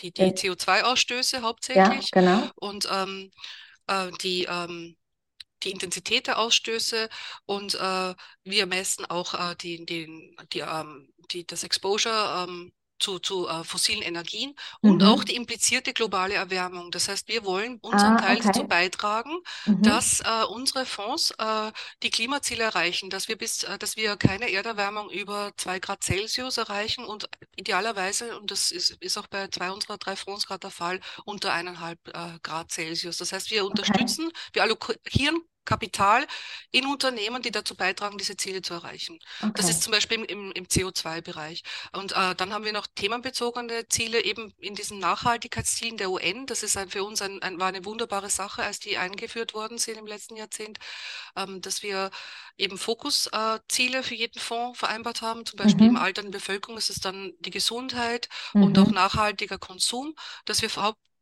[0.00, 2.10] die, die CO2-Ausstöße hauptsächlich.
[2.14, 2.50] Ja, genau.
[2.56, 3.30] Und ähm,
[3.86, 4.96] äh, die, ähm,
[5.62, 7.08] die Intensität der Ausstöße
[7.46, 13.18] und äh, wir messen auch äh, die, die, die, ähm, die, das Exposure ähm, zu,
[13.18, 14.90] zu äh, fossilen Energien mhm.
[14.90, 16.90] und auch die implizierte globale Erwärmung.
[16.90, 18.46] Das heißt, wir wollen unseren ah, Teil okay.
[18.46, 19.82] dazu beitragen, mhm.
[19.82, 24.50] dass äh, unsere Fonds äh, die Klimaziele erreichen, dass wir bis, äh, dass wir keine
[24.50, 29.70] Erderwärmung über zwei Grad Celsius erreichen und idealerweise, und das ist, ist auch bei zwei
[29.70, 33.18] unserer drei Fonds gerade der Fall, unter eineinhalb äh, Grad Celsius.
[33.18, 34.50] Das heißt, wir unterstützen, okay.
[34.52, 36.26] wir allokieren Kapital
[36.70, 39.18] in Unternehmen, die dazu beitragen, diese Ziele zu erreichen.
[39.42, 39.52] Okay.
[39.54, 41.62] Das ist zum Beispiel im, im CO2-Bereich.
[41.92, 46.46] Und äh, dann haben wir noch themenbezogene Ziele eben in diesen Nachhaltigkeitszielen der UN.
[46.46, 49.76] Das ist ein, für uns ein, ein, war eine wunderbare Sache, als die eingeführt worden
[49.76, 50.78] sind im letzten Jahrzehnt,
[51.36, 52.10] ähm, dass wir
[52.56, 55.44] eben Fokusziele äh, für jeden Fonds vereinbart haben.
[55.44, 55.96] Zum Beispiel mhm.
[55.96, 58.62] im Alter der Bevölkerung ist es dann die Gesundheit mhm.
[58.62, 60.14] und auch nachhaltiger Konsum,
[60.46, 60.70] dass wir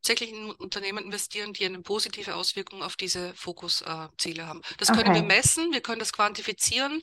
[0.07, 4.63] hauptsächlich in Unternehmen investieren, die eine positive Auswirkung auf diese Fokusziele haben.
[4.79, 5.03] Das okay.
[5.03, 7.03] können wir messen, wir können das quantifizieren.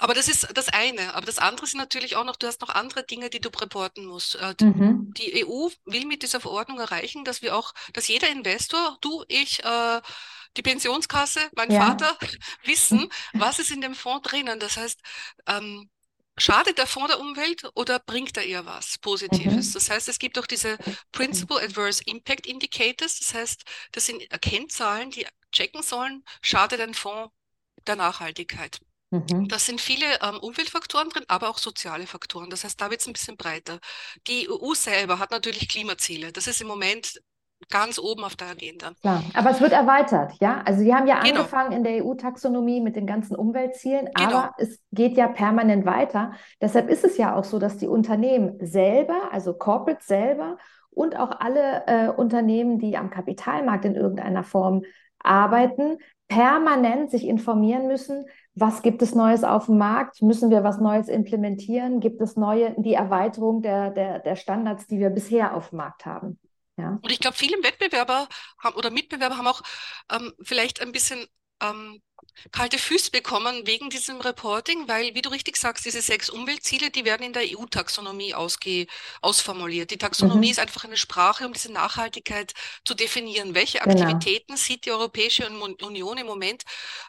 [0.00, 1.14] Aber das ist das eine.
[1.16, 4.06] Aber das andere sind natürlich auch noch, du hast noch andere Dinge, die du reporten
[4.06, 4.36] musst.
[4.36, 5.12] Äh, mhm.
[5.14, 9.64] Die EU will mit dieser Verordnung erreichen, dass wir auch, dass jeder Investor, du, ich,
[9.64, 10.00] äh,
[10.56, 11.84] die Pensionskasse, mein ja.
[11.84, 12.16] Vater,
[12.62, 14.60] wissen, was ist in dem Fonds drinnen.
[14.60, 15.00] Das heißt,
[15.48, 15.90] ähm,
[16.38, 19.68] Schadet der Fonds der Umwelt oder bringt er eher was Positives?
[19.68, 19.72] Mhm.
[19.74, 20.78] Das heißt, es gibt auch diese
[21.12, 23.18] Principal Adverse Impact Indicators.
[23.18, 27.32] Das heißt, das sind Kennzahlen, die checken sollen, schadet ein Fonds
[27.86, 28.80] der Nachhaltigkeit.
[29.10, 29.48] Mhm.
[29.48, 32.50] Das sind viele ähm, Umweltfaktoren drin, aber auch soziale Faktoren.
[32.50, 33.80] Das heißt, da wird es ein bisschen breiter.
[34.26, 36.32] Die EU selber hat natürlich Klimaziele.
[36.32, 37.20] Das ist im Moment
[37.70, 38.92] ganz oben auf der Agenda.
[39.00, 40.62] Klar, aber es wird erweitert, ja?
[40.64, 41.40] Also Sie haben ja genau.
[41.40, 44.28] angefangen in der EU-Taxonomie mit den ganzen Umweltzielen, genau.
[44.28, 46.32] aber es geht ja permanent weiter.
[46.60, 50.56] Deshalb ist es ja auch so, dass die Unternehmen selber, also Corporate selber
[50.90, 54.82] und auch alle äh, Unternehmen, die am Kapitalmarkt in irgendeiner Form
[55.20, 60.20] arbeiten, permanent sich informieren müssen, was gibt es Neues auf dem Markt?
[60.20, 62.00] Müssen wir was Neues implementieren?
[62.00, 66.06] Gibt es neue, die Erweiterung der, der, der Standards, die wir bisher auf dem Markt
[66.06, 66.38] haben?
[66.78, 66.98] Ja.
[67.02, 69.62] Und ich glaube, viele Wettbewerber haben oder Mitbewerber haben auch
[70.10, 71.26] ähm, vielleicht ein bisschen
[71.60, 72.00] ähm,
[72.52, 77.04] kalte Füße bekommen wegen diesem Reporting, weil, wie du richtig sagst, diese sechs Umweltziele, die
[77.04, 79.90] werden in der EU-Taxonomie ausformuliert.
[79.90, 80.52] Die Taxonomie mhm.
[80.52, 83.54] ist einfach eine Sprache, um diese Nachhaltigkeit zu definieren.
[83.54, 84.02] Welche genau.
[84.02, 84.58] Aktivitäten genau.
[84.58, 86.62] sieht die Europäische Union im Moment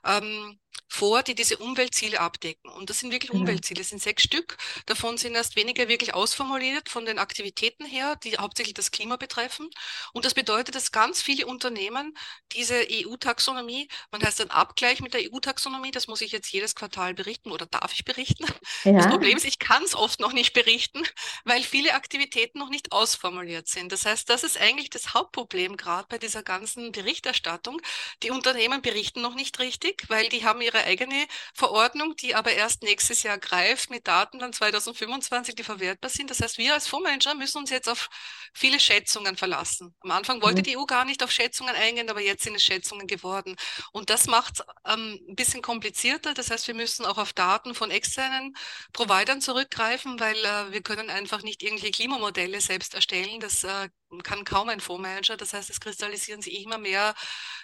[0.03, 2.69] ähm, vor, die diese Umweltziele abdecken.
[2.71, 3.41] Und das sind wirklich mhm.
[3.41, 4.57] Umweltziele, das sind sechs Stück.
[4.87, 9.69] Davon sind erst weniger wirklich ausformuliert von den Aktivitäten her, die hauptsächlich das Klima betreffen.
[10.13, 12.17] Und das bedeutet, dass ganz viele Unternehmen
[12.53, 17.13] diese EU-Taxonomie, man heißt ein Abgleich mit der EU-Taxonomie, das muss ich jetzt jedes Quartal
[17.13, 18.45] berichten oder darf ich berichten?
[18.83, 18.93] Ja.
[18.93, 21.03] Das Problem ist, ich kann es oft noch nicht berichten,
[21.43, 23.91] weil viele Aktivitäten noch nicht ausformuliert sind.
[23.91, 27.81] Das heißt, das ist eigentlich das Hauptproblem gerade bei dieser ganzen Berichterstattung.
[28.23, 32.51] Die Unternehmen berichten noch nicht richtig, weil die haben ihre ihre eigene Verordnung, die aber
[32.51, 36.29] erst nächstes Jahr greift mit Daten dann 2025, die verwertbar sind.
[36.29, 38.09] Das heißt, wir als Fondsmanager müssen uns jetzt auf
[38.53, 39.95] viele Schätzungen verlassen.
[40.01, 40.63] Am Anfang wollte mhm.
[40.63, 43.55] die EU gar nicht auf Schätzungen eingehen, aber jetzt sind es Schätzungen geworden.
[43.91, 46.33] Und das macht es ähm, ein bisschen komplizierter.
[46.33, 48.55] Das heißt, wir müssen auch auf Daten von externen
[48.93, 53.39] Providern zurückgreifen, weil äh, wir können einfach nicht irgendwelche Klimamodelle selbst erstellen.
[53.39, 53.89] Das äh,
[54.23, 55.37] kann kaum ein Fondsmanager.
[55.37, 57.13] Das heißt, es kristallisieren sich immer mehr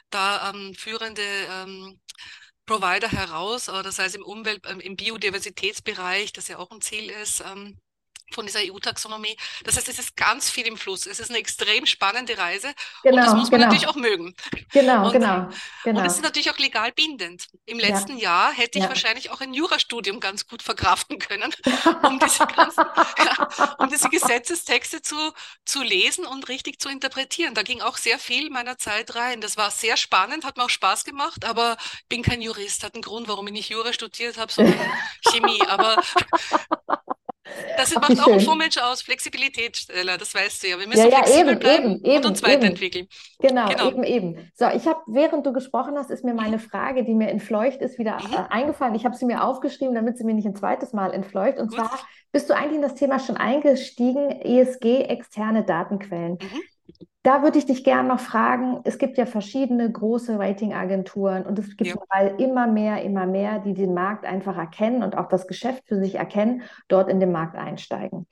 [0.10, 2.00] da ähm, führende ähm,
[2.66, 7.42] Provider heraus, das heißt im Umwelt-, ähm, im Biodiversitätsbereich, das ja auch ein Ziel ist,
[7.42, 7.80] ähm,
[8.36, 9.36] von dieser EU-Taxonomie.
[9.64, 11.08] Das heißt, es ist ganz viel im Fluss.
[11.08, 13.72] Es ist eine extrem spannende Reise genau, und das muss man genau.
[13.72, 14.36] natürlich auch mögen.
[14.72, 15.50] Genau, und, genau,
[15.84, 16.00] genau.
[16.02, 17.48] Und es ist natürlich auch legal bindend.
[17.66, 18.26] Im letzten ja.
[18.26, 18.90] Jahr hätte ich ja.
[18.90, 21.54] wahrscheinlich auch ein Jurastudium ganz gut verkraften können,
[22.04, 22.84] um diese, ganzen,
[23.26, 25.16] ja, um diese Gesetzestexte zu,
[25.64, 27.56] zu lesen und richtig zu interpretieren.
[27.56, 29.40] Da ging auch sehr viel meiner Zeit rein.
[29.40, 32.84] Das war sehr spannend, hat mir auch Spaß gemacht, aber ich bin kein Jurist.
[32.84, 34.80] Hat einen Grund, warum ich nicht Jura studiert habe, sondern
[35.32, 35.62] Chemie.
[35.68, 36.02] Aber
[37.78, 40.80] das Ach, macht auch ein Fondsmensch aus, Flexibilität, Stella, das weißt du ja.
[40.80, 43.08] Wir müssen ja, ja, flexibel eben, bleiben eben, und uns weiterentwickeln.
[43.40, 44.52] Genau, genau, eben, eben.
[44.56, 48.00] So, ich habe, während du gesprochen hast, ist mir meine Frage, die mir entfleucht ist,
[48.00, 48.34] wieder mhm.
[48.34, 48.96] äh, eingefallen.
[48.96, 51.58] Ich habe sie mir aufgeschrieben, damit sie mir nicht ein zweites Mal entfleucht.
[51.58, 51.80] Und Gut.
[51.80, 52.00] zwar,
[52.32, 56.34] bist du eigentlich in das Thema schon eingestiegen, ESG, externe Datenquellen?
[56.34, 56.62] Mhm.
[57.26, 61.76] Da würde ich dich gerne noch fragen, es gibt ja verschiedene große Ratingagenturen und es
[61.76, 62.28] gibt ja.
[62.38, 66.14] immer mehr, immer mehr, die den Markt einfach erkennen und auch das Geschäft für sich
[66.16, 68.28] erkennen, dort in den Markt einsteigen.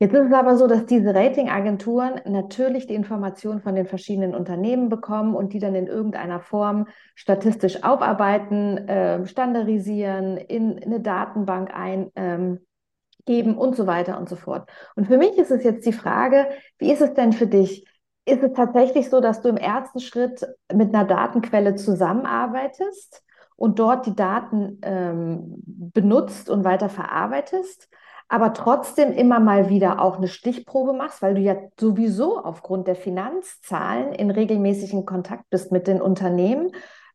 [0.00, 4.88] Jetzt ist es aber so, dass diese Ratingagenturen natürlich die Informationen von den verschiedenen Unternehmen
[4.88, 12.10] bekommen und die dann in irgendeiner Form statistisch aufarbeiten, äh, standardisieren, in eine Datenbank eingeben
[12.16, 14.68] ähm, und so weiter und so fort.
[14.96, 17.86] Und für mich ist es jetzt die Frage, wie ist es denn für dich?
[18.24, 23.24] Ist es tatsächlich so, dass du im ersten Schritt mit einer Datenquelle zusammenarbeitest
[23.56, 25.54] und dort die Daten ähm,
[25.92, 27.88] benutzt und weiter verarbeitest,
[28.28, 32.96] aber trotzdem immer mal wieder auch eine Stichprobe machst, weil du ja sowieso aufgrund der
[32.96, 36.72] Finanzzahlen in regelmäßigen Kontakt bist mit den Unternehmen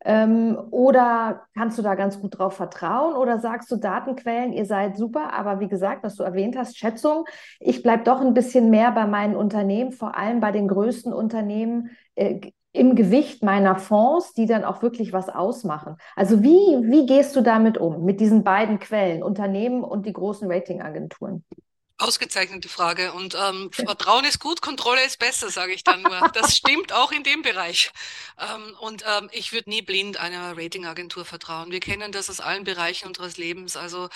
[0.07, 3.13] ähm, oder kannst du da ganz gut drauf vertrauen?
[3.13, 7.25] Oder sagst du Datenquellen, ihr seid super, aber wie gesagt, was du erwähnt hast, Schätzung,
[7.59, 11.89] ich bleibe doch ein bisschen mehr bei meinen Unternehmen, vor allem bei den größten Unternehmen
[12.15, 12.39] äh,
[12.71, 15.97] im Gewicht meiner Fonds, die dann auch wirklich was ausmachen.
[16.15, 20.49] Also wie, wie gehst du damit um, mit diesen beiden Quellen, Unternehmen und die großen
[20.49, 21.43] Ratingagenturen?
[21.99, 23.11] Ausgezeichnete Frage.
[23.13, 26.31] Und ähm, Vertrauen ist gut, Kontrolle ist besser, sage ich dann nur.
[26.37, 27.91] Das stimmt auch in dem Bereich.
[28.39, 31.71] Ähm, und ähm, ich würde nie blind einer Ratingagentur vertrauen.
[31.71, 33.75] Wir kennen das aus allen Bereichen unseres Lebens.
[33.75, 34.09] Also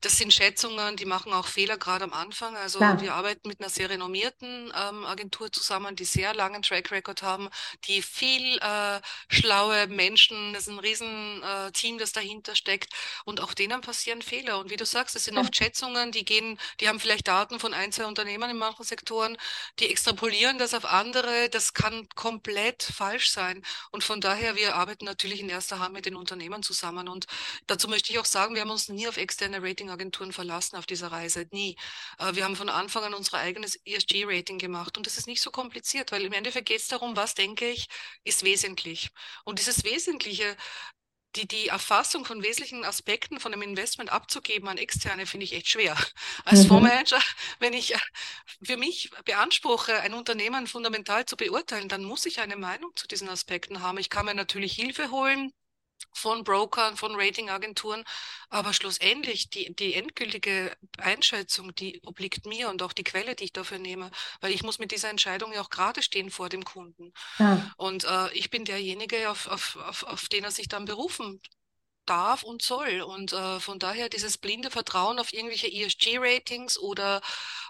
[0.00, 2.56] das sind Schätzungen, die machen auch Fehler gerade am Anfang.
[2.56, 2.98] Also ja.
[3.00, 7.50] wir arbeiten mit einer sehr renommierten ähm, Agentur zusammen, die sehr langen Track Record haben,
[7.84, 12.94] die viel äh, schlaue Menschen, das ist ein riesen äh, Team, das dahinter steckt.
[13.26, 14.58] Und auch denen passieren Fehler.
[14.58, 17.74] Und wie du sagst, das sind oft Schätzungen, die gehen, die haben vielleicht Daten von
[17.74, 19.36] ein, zwei Unternehmen in manchen Sektoren,
[19.78, 21.48] die extrapolieren das auf andere.
[21.50, 23.64] Das kann komplett falsch sein.
[23.90, 27.08] Und von daher, wir arbeiten natürlich in erster Hand mit den Unternehmen zusammen.
[27.08, 27.26] Und
[27.66, 31.12] dazu möchte ich auch sagen, wir haben uns nie auf externe Ratingagenturen verlassen auf dieser
[31.12, 31.46] Reise.
[31.50, 31.76] Nie.
[32.18, 34.96] Äh, wir haben von Anfang an unser eigenes ESG-Rating gemacht.
[34.96, 37.88] Und das ist nicht so kompliziert, weil im Endeffekt geht es darum, was denke ich,
[38.24, 39.10] ist wesentlich.
[39.44, 40.56] Und dieses Wesentliche,
[41.36, 45.68] die, die Erfassung von wesentlichen Aspekten von einem Investment abzugeben an Externe, finde ich echt
[45.68, 45.96] schwer.
[46.44, 46.68] Als mhm.
[46.68, 47.20] Fondsmanager,
[47.58, 47.98] wenn ich äh,
[48.62, 53.28] für mich beanspruche, ein Unternehmen fundamental zu beurteilen, dann muss ich eine Meinung zu diesen
[53.28, 53.98] Aspekten haben.
[53.98, 55.52] Ich kann mir natürlich Hilfe holen
[56.16, 58.04] von Brokern, von Ratingagenturen.
[58.48, 63.52] Aber schlussendlich die, die endgültige Einschätzung, die obliegt mir und auch die Quelle, die ich
[63.52, 67.12] dafür nehme, weil ich muss mit dieser Entscheidung ja auch gerade stehen vor dem Kunden.
[67.38, 67.70] Ja.
[67.76, 71.40] Und äh, ich bin derjenige, auf, auf, auf, auf den er sich dann berufen
[72.06, 73.02] darf und soll.
[73.02, 77.20] Und äh, von daher dieses blinde Vertrauen auf irgendwelche ESG-Ratings oder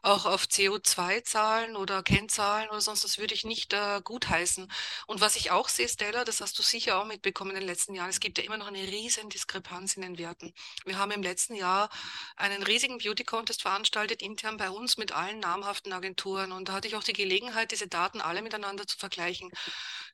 [0.03, 4.70] auch auf CO2-Zahlen oder Kennzahlen oder sonst, das würde ich nicht äh, gutheißen.
[5.07, 7.94] Und was ich auch sehe, Stella, das hast du sicher auch mitbekommen in den letzten
[7.94, 10.55] Jahren, es gibt ja immer noch eine riesen Diskrepanz in den Werten.
[10.85, 11.90] Wir haben im letzten Jahr
[12.37, 16.53] einen riesigen Beauty-Contest veranstaltet, intern bei uns mit allen namhaften Agenturen.
[16.53, 19.51] Und da hatte ich auch die Gelegenheit, diese Daten alle miteinander zu vergleichen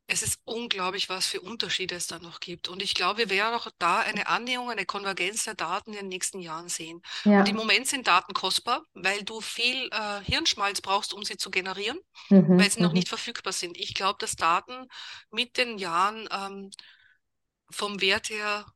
[0.06, 2.68] es ist unglaublich, was für Unterschiede es da noch gibt.
[2.68, 6.08] Und ich glaube, wir werden auch da eine Annäherung, eine Konvergenz der Daten in den
[6.08, 7.02] nächsten Jahren sehen.
[7.24, 7.40] Ja.
[7.40, 11.50] Und im Moment sind Daten kostbar, weil du viel äh, Hirnschmalz brauchst, um sie zu
[11.50, 12.58] generieren, mhm.
[12.58, 12.86] weil sie mhm.
[12.86, 13.78] noch nicht verfügbar sind.
[13.78, 14.86] Ich glaube, dass Daten
[15.30, 16.70] mit den Jahren ähm,
[17.70, 18.66] vom Wert her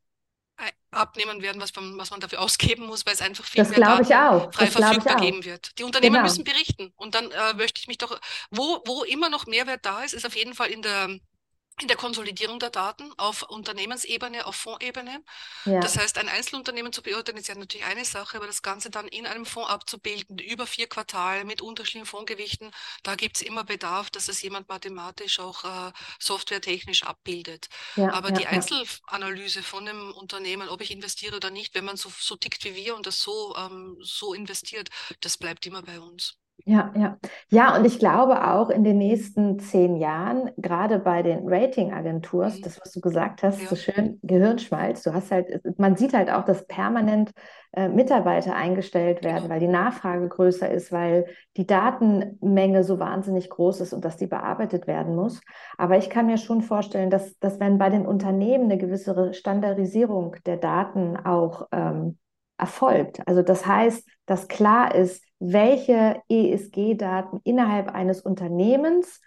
[0.90, 3.80] abnehmen werden, was man, was man dafür ausgeben muss, weil es einfach viel das mehr
[3.80, 5.78] Daten frei verfügbar geben wird.
[5.78, 6.24] Die Unternehmen genau.
[6.24, 6.92] müssen berichten.
[6.96, 8.18] Und dann äh, möchte ich mich doch,
[8.50, 11.18] wo, wo immer noch Mehrwert da ist, ist auf jeden Fall in der
[11.80, 15.22] in der Konsolidierung der Daten auf Unternehmensebene, auf Fondsebene.
[15.66, 15.80] Ja.
[15.80, 19.06] Das heißt, ein Einzelunternehmen zu beurteilen ist ja natürlich eine Sache, aber das Ganze dann
[19.08, 22.70] in einem Fonds abzubilden, über vier Quartale mit unterschiedlichen Fondsgewichten,
[23.02, 27.68] da gibt es immer Bedarf, dass es jemand mathematisch auch äh, softwaretechnisch abbildet.
[27.96, 31.98] Ja, aber ja, die Einzelanalyse von einem Unternehmen, ob ich investiere oder nicht, wenn man
[31.98, 34.88] so, so tickt wie wir und das so, ähm, so investiert,
[35.20, 36.38] das bleibt immer bei uns.
[36.64, 37.16] Ja, ja.
[37.48, 42.62] Ja, und ich glaube auch in den nächsten zehn Jahren, gerade bei den Ratingagenturen, mhm.
[42.62, 43.68] das, was du gesagt hast, ja.
[43.68, 47.30] so schön Gehirnschmalz, du hast halt, man sieht halt auch, dass permanent
[47.72, 49.50] äh, Mitarbeiter eingestellt werden, genau.
[49.50, 54.26] weil die Nachfrage größer ist, weil die Datenmenge so wahnsinnig groß ist und dass die
[54.26, 55.40] bearbeitet werden muss.
[55.76, 60.36] Aber ich kann mir schon vorstellen, dass, dass wenn bei den Unternehmen eine gewisse Standardisierung
[60.46, 62.18] der Daten auch ähm,
[62.58, 69.20] erfolgt, also das heißt, dass klar ist, welche ESG-Daten innerhalb eines Unternehmens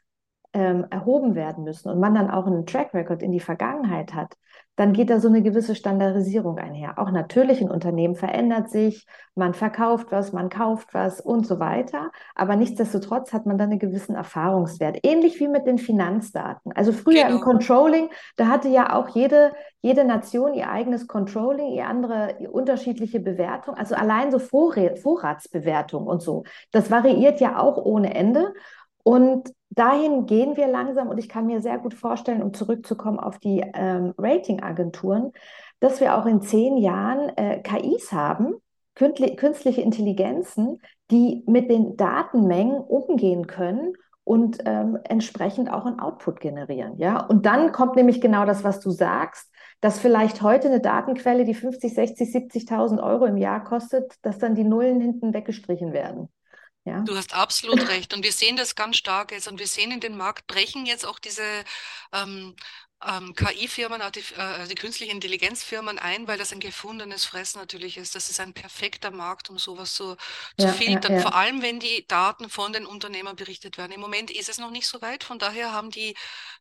[0.54, 4.36] ähm, erhoben werden müssen und man dann auch einen Track Record in die Vergangenheit hat,
[4.80, 7.00] dann geht da so eine gewisse Standardisierung einher.
[7.00, 12.12] Auch natürlich ein Unternehmen verändert sich, man verkauft was, man kauft was und so weiter.
[12.34, 15.00] Aber nichtsdestotrotz hat man dann einen gewissen Erfahrungswert.
[15.04, 16.72] Ähnlich wie mit den Finanzdaten.
[16.72, 17.36] Also früher genau.
[17.36, 22.54] im Controlling, da hatte ja auch jede, jede Nation ihr eigenes Controlling, ihr andere ihr
[22.54, 23.76] unterschiedliche Bewertung.
[23.76, 26.46] Also allein so Vorratsbewertung und so.
[26.72, 28.54] Das variiert ja auch ohne Ende.
[29.10, 33.40] Und dahin gehen wir langsam und ich kann mir sehr gut vorstellen, um zurückzukommen auf
[33.40, 35.32] die ähm, Ratingagenturen,
[35.80, 38.54] dass wir auch in zehn Jahren äh, KIs haben,
[38.94, 43.94] künstliche Intelligenzen, die mit den Datenmengen umgehen können
[44.26, 47.00] und ähm, entsprechend auch einen Output generieren.
[47.00, 47.26] Ja?
[47.26, 51.56] Und dann kommt nämlich genau das, was du sagst, dass vielleicht heute eine Datenquelle, die
[51.56, 56.30] 50, 60, 70.000 Euro im Jahr kostet, dass dann die Nullen hinten weggestrichen werden.
[56.90, 57.02] Ja.
[57.02, 58.14] Du hast absolut recht.
[58.14, 59.48] Und wir sehen das ganz stark jetzt.
[59.48, 61.44] Und wir sehen in den Markt brechen jetzt auch diese
[62.14, 62.56] ähm,
[63.08, 68.14] ähm, KI-Firmen, die, äh, die künstliche Intelligenzfirmen ein, weil das ein gefundenes Fress natürlich ist.
[68.14, 70.16] Das ist ein perfekter Markt, um sowas so
[70.58, 71.14] zu ja, filtern.
[71.14, 71.24] Ja, ja.
[71.24, 73.94] Vor allem, wenn die Daten von den Unternehmern berichtet werden.
[73.94, 75.24] Im Moment ist es noch nicht so weit.
[75.24, 76.14] Von daher haben die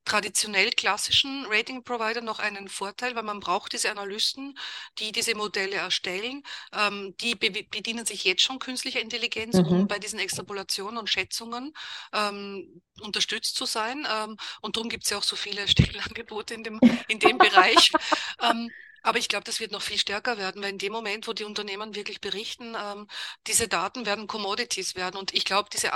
[0.05, 4.57] traditionell klassischen Rating-Provider noch einen Vorteil, weil man braucht diese Analysten,
[5.01, 6.45] die diese Modelle erstellen.
[6.73, 9.67] Ähm, die be bedienen sich jetzt schon künstlicher Intelligenz, mhm.
[9.67, 11.75] um bei diesen Extrapolationen und Schätzungen
[12.13, 14.07] ähm, unterstützt zu sein.
[14.09, 17.91] Ähm, und darum gibt es ja auch so viele Stellenangebote in dem, in dem Bereich.
[18.41, 18.71] Ähm,
[19.03, 21.45] aber ich glaube, das wird noch viel stärker werden, weil in dem Moment, wo die
[21.45, 23.09] Unternehmen wirklich berichten, ähm,
[23.47, 25.17] diese Daten werden Commodities werden.
[25.17, 25.93] Und ich glaube, diese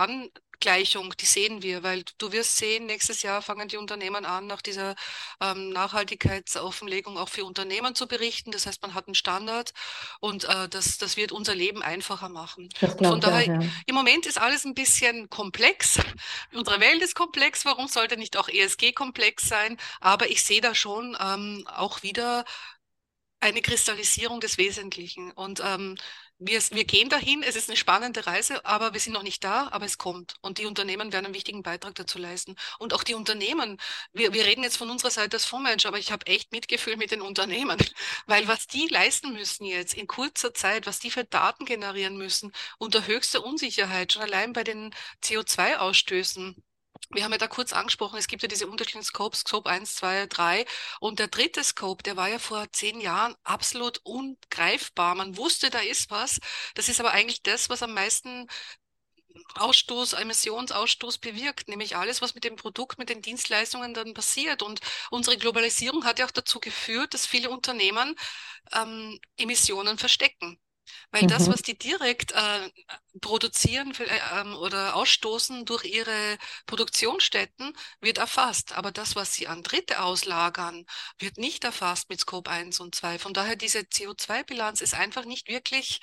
[0.63, 4.63] Angleichung, die sehen wir, weil du wirst sehen, nächstes Jahr fangen die Unternehmen an, nach
[4.63, 4.95] dieser
[5.41, 8.53] ähm, Nachhaltigkeitsoffenlegung auch für Unternehmen zu berichten.
[8.53, 9.73] Das heißt, man hat einen Standard
[10.21, 12.69] und äh, das, das wird unser Leben einfacher machen.
[12.79, 13.69] Von daher, ja.
[13.87, 15.99] im Moment ist alles ein bisschen komplex.
[16.53, 17.65] Unsere Welt ist komplex.
[17.65, 19.77] Warum sollte nicht auch ESG komplex sein?
[20.01, 22.45] Aber ich sehe da schon ähm, auch wieder
[23.41, 25.33] eine Kristallisierung des Wesentlichen.
[25.33, 25.97] Und ähm,
[26.47, 29.69] wir, wir gehen dahin, es ist eine spannende Reise, aber wir sind noch nicht da,
[29.71, 30.35] aber es kommt.
[30.41, 32.57] Und die Unternehmen werden einen wichtigen Beitrag dazu leisten.
[32.79, 33.79] Und auch die Unternehmen,
[34.13, 37.11] wir, wir reden jetzt von unserer Seite als Fondsmanager, aber ich habe echt Mitgefühl mit
[37.11, 37.79] den Unternehmen,
[38.27, 42.53] weil was die leisten müssen jetzt in kurzer Zeit, was die für Daten generieren müssen,
[42.79, 46.57] unter höchster Unsicherheit, schon allein bei den CO2-Ausstößen
[47.11, 50.27] wir haben ja da kurz angesprochen, es gibt ja diese unterschiedlichen Scopes, Scope 1, 2,
[50.27, 50.65] 3.
[51.01, 55.15] Und der dritte Scope, der war ja vor zehn Jahren absolut ungreifbar.
[55.15, 56.41] Man wusste, da ist was.
[56.75, 58.47] Das ist aber eigentlich das, was am meisten
[59.55, 64.63] Ausstoß, Emissionsausstoß bewirkt, nämlich alles, was mit dem Produkt, mit den Dienstleistungen dann passiert.
[64.63, 68.15] Und unsere Globalisierung hat ja auch dazu geführt, dass viele Unternehmen
[68.75, 70.59] ähm, Emissionen verstecken.
[71.11, 71.29] Weil mhm.
[71.29, 72.71] das, was die direkt äh,
[73.21, 78.73] produzieren äh, ähm, oder ausstoßen durch ihre Produktionsstätten, wird erfasst.
[78.73, 80.85] Aber das, was sie an Dritte auslagern,
[81.19, 83.19] wird nicht erfasst mit Scope 1 und 2.
[83.19, 86.01] Von daher, diese CO2-Bilanz ist einfach nicht wirklich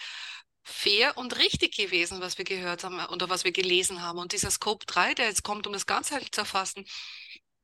[0.63, 4.19] fair und richtig gewesen, was wir gehört haben oder was wir gelesen haben.
[4.19, 6.85] Und dieser Scope 3, der jetzt kommt, um das ganzheitlich zu erfassen,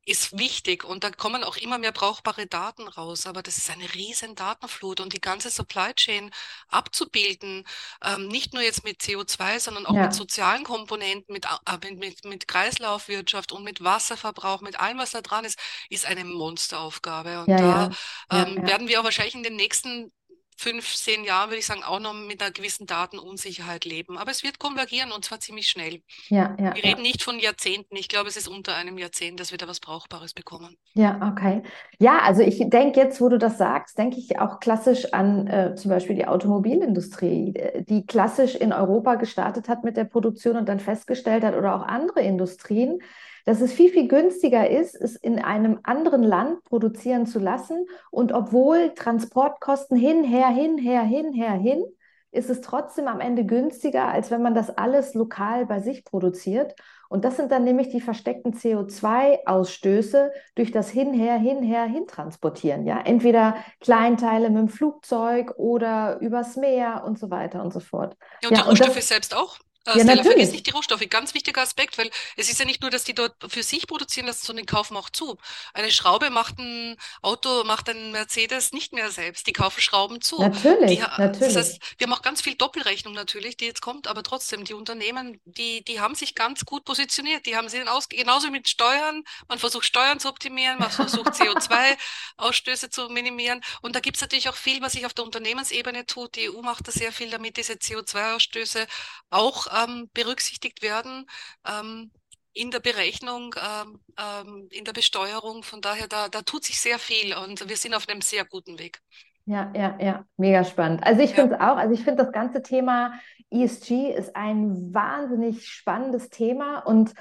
[0.06, 3.26] ist wichtig und da kommen auch immer mehr brauchbare Daten raus.
[3.26, 6.32] Aber das ist eine riesen Datenflut und die ganze Supply Chain
[6.68, 7.66] abzubilden,
[8.04, 10.04] ähm, nicht nur jetzt mit CO2, sondern auch ja.
[10.04, 15.22] mit sozialen Komponenten, mit, äh, mit, mit Kreislaufwirtschaft und mit Wasserverbrauch, mit allem, was da
[15.22, 17.42] dran ist, ist eine Monsteraufgabe.
[17.42, 17.92] Und ja, da
[18.32, 18.44] ja.
[18.44, 20.12] Ähm, werden wir auch wahrscheinlich in den nächsten
[20.56, 24.18] fünf, zehn Jahren, würde ich sagen, auch noch mit einer gewissen Datenunsicherheit leben.
[24.18, 26.02] Aber es wird konvergieren und zwar ziemlich schnell.
[26.30, 27.96] Ja, ja, wir reden nicht von Jahrzehnten.
[27.96, 30.78] Ich glaube, es ist unter einem Jahrzehnt, dass wir da was Brauchbares bekommen.
[30.94, 31.64] Ja, okay.
[32.00, 35.76] Ja, also ich denke jetzt, wo du das sagst, denke ich auch klassisch an äh,
[35.76, 37.54] zum Beispiel die Automobilindustrie,
[37.88, 41.84] die klassisch in Europa gestartet hat mit der Produktion und dann festgestellt hat oder auch
[41.84, 43.02] andere Industrien,
[43.46, 47.86] dass es viel, viel günstiger ist, es in einem anderen Land produzieren zu lassen.
[48.12, 51.84] Und obwohl Transportkosten hin, her, hin, her, hin, her, hin,
[52.32, 56.76] ist es trotzdem am Ende günstiger, als wenn man das alles lokal bei sich produziert.
[57.08, 62.86] Und das sind dann nämlich die versteckten CO2-Ausstöße durch das Hinher, Hinher, Hintransportieren.
[62.86, 63.00] Ja?
[63.00, 68.18] Entweder Kleinteile mit dem Flugzeug oder übers Meer und so weiter und so fort.
[68.42, 69.60] Ja, und ja, die Rohstoffe selbst auch.
[69.86, 71.08] Äh, ja, Stella, vergiss nicht die Rohstoffe.
[71.10, 74.26] Ganz wichtiger Aspekt, weil es ist ja nicht nur, dass die dort für sich produzieren
[74.26, 75.38] lassen, sondern kaufen auch zu.
[75.74, 79.46] Eine Schraube macht ein Auto, macht ein Mercedes nicht mehr selbst.
[79.48, 80.42] Die kaufen Schrauben zu.
[80.42, 81.54] Natürlich, die, natürlich.
[81.54, 84.74] Das heißt, wir haben auch ganz viel Doppelrechnung natürlich, die jetzt kommt, aber trotzdem, die
[84.74, 87.46] Unternehmen, die, die haben sich ganz gut positioniert.
[87.46, 89.24] Die haben sie aus, genauso mit Steuern.
[89.48, 93.62] Man versucht Steuern zu optimieren, man versucht CO2-Ausstöße zu minimieren.
[93.82, 96.36] Und da gibt es natürlich auch viel, was sich auf der Unternehmensebene tut.
[96.36, 98.88] Die EU macht da sehr viel damit, diese CO2-Ausstöße
[99.30, 101.26] auch ähm, berücksichtigt werden
[101.68, 102.12] ähm,
[102.54, 105.64] in der Berechnung, ähm, ähm, in der Besteuerung.
[105.64, 108.80] Von daher, da, da tut sich sehr viel und wir sind auf einem sehr guten
[108.80, 109.02] Weg.
[109.46, 111.04] Ja, ja, ja, mega spannend.
[111.04, 111.36] Also ich ja.
[111.36, 113.14] finde es auch, also ich finde das ganze Thema
[113.52, 117.14] ESG ist ein wahnsinnig spannendes Thema und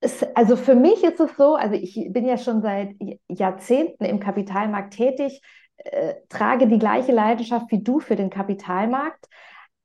[0.00, 2.94] es, also für mich ist es so, also ich bin ja schon seit
[3.28, 5.42] Jahrzehnten im Kapitalmarkt tätig,
[5.76, 9.26] äh, trage die gleiche Leidenschaft wie du für den Kapitalmarkt,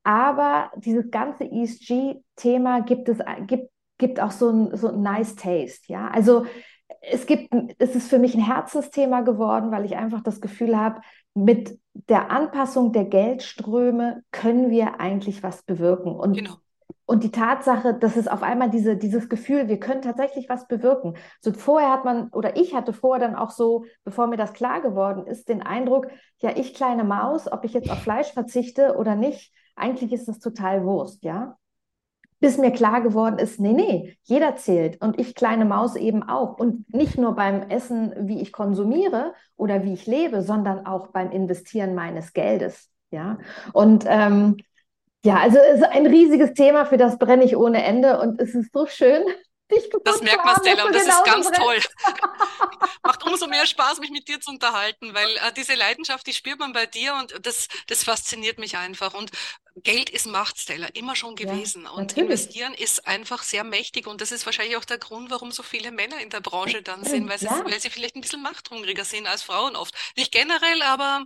[0.06, 5.92] aber dieses ganze ESG-Thema gibt es gibt, gibt auch so ein, so ein nice taste,
[5.92, 6.08] ja.
[6.10, 6.46] Also
[7.02, 11.02] es gibt, es ist für mich ein Herzensthema geworden, weil ich einfach das Gefühl habe,
[11.34, 16.16] mit der Anpassung der Geldströme können wir eigentlich was bewirken.
[16.16, 16.54] Und, genau.
[17.08, 21.16] und die Tatsache, dass es auf einmal diese, dieses Gefühl, wir können tatsächlich was bewirken.
[21.42, 24.82] So vorher hat man, oder ich hatte vorher dann auch so, bevor mir das klar
[24.82, 26.10] geworden ist, den Eindruck,
[26.42, 30.40] ja, ich kleine Maus, ob ich jetzt auf Fleisch verzichte oder nicht, eigentlich ist das
[30.40, 31.58] total Wurst, ja.
[32.40, 36.58] Bis mir klar geworden ist, nee, nee, jeder zählt und ich kleine Maus eben auch.
[36.60, 41.32] Und nicht nur beim Essen, wie ich konsumiere oder wie ich lebe, sondern auch beim
[41.32, 43.38] Investieren meines Geldes, ja.
[43.74, 44.58] Und ähm,
[45.24, 48.54] ja, also es ist ein riesiges Thema, für das brenne ich ohne Ende und es
[48.54, 49.24] ist so schön,
[49.72, 51.80] dich Das merkt man, Stella, und das ist ganz toll.
[53.04, 56.60] Macht umso mehr Spaß, mich mit dir zu unterhalten, weil äh, diese Leidenschaft, die spürt
[56.60, 59.14] man bei dir und das, das fasziniert mich einfach.
[59.14, 59.32] Und
[59.84, 61.84] Geld ist Macht, Stella, immer schon gewesen.
[61.84, 64.08] Ja, und investieren ist einfach sehr mächtig.
[64.08, 67.04] Und das ist wahrscheinlich auch der Grund, warum so viele Männer in der Branche dann
[67.04, 67.56] sind, weil, ja.
[67.56, 69.94] sie, weil sie vielleicht ein bisschen machthungriger sind als Frauen oft.
[70.16, 71.26] Nicht generell, aber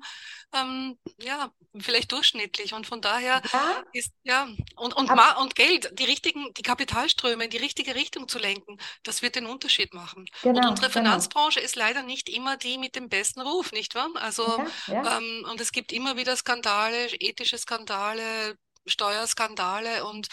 [0.53, 2.73] ähm, ja, vielleicht durchschnittlich.
[2.73, 3.83] Und von daher ja.
[3.93, 8.39] ist, ja, und, und, und Geld, die richtigen, die Kapitalströme in die richtige Richtung zu
[8.39, 10.25] lenken, das wird den Unterschied machen.
[10.41, 11.05] Genau, und unsere genau.
[11.05, 14.09] Finanzbranche ist leider nicht immer die mit dem besten Ruf, nicht wahr?
[14.15, 15.17] Also, ja, ja.
[15.17, 20.27] Ähm, und es gibt immer wieder Skandale, ethische Skandale, Steuerskandale und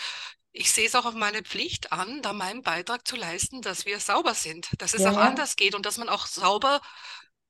[0.52, 4.00] ich sehe es auch auf meine Pflicht an, da meinen Beitrag zu leisten, dass wir
[4.00, 6.80] sauber sind, dass es ja, auch anders geht und dass man auch sauber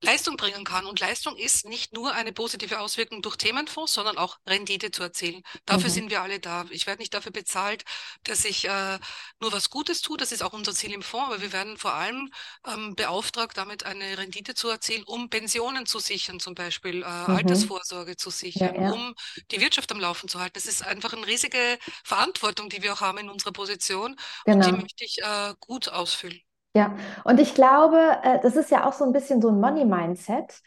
[0.06, 0.86] Leistung bringen kann.
[0.86, 5.42] Und Leistung ist nicht nur eine positive Auswirkung durch Themenfonds, sondern auch Rendite zu erzielen.
[5.66, 5.94] Dafür mhm.
[5.94, 6.64] sind wir alle da.
[6.70, 7.84] Ich werde nicht dafür bezahlt,
[8.24, 8.98] dass ich äh,
[9.40, 10.16] nur was Gutes tue.
[10.16, 11.26] Das ist auch unser Ziel im Fonds.
[11.26, 12.30] Aber wir werden vor allem
[12.66, 17.36] ähm, beauftragt, damit eine Rendite zu erzielen, um Pensionen zu sichern, zum Beispiel äh, mhm.
[17.36, 18.92] Altersvorsorge zu sichern, ja, ja.
[18.92, 19.14] um
[19.50, 20.54] die Wirtschaft am Laufen zu halten.
[20.54, 24.16] Das ist einfach eine riesige Verantwortung, die wir auch haben in unserer Position.
[24.44, 24.56] Genau.
[24.56, 24.82] Und die genau.
[24.82, 26.40] möchte ich äh, gut ausfüllen.
[26.76, 30.60] Ja, und ich glaube, äh, das ist ja auch so ein bisschen so ein Money-Mindset,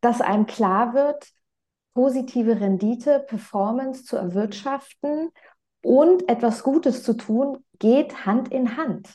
[0.00, 1.30] dass einem klar wird,
[1.94, 5.30] positive Rendite, Performance zu erwirtschaften
[5.84, 9.08] und etwas Gutes zu tun, geht Hand in Hand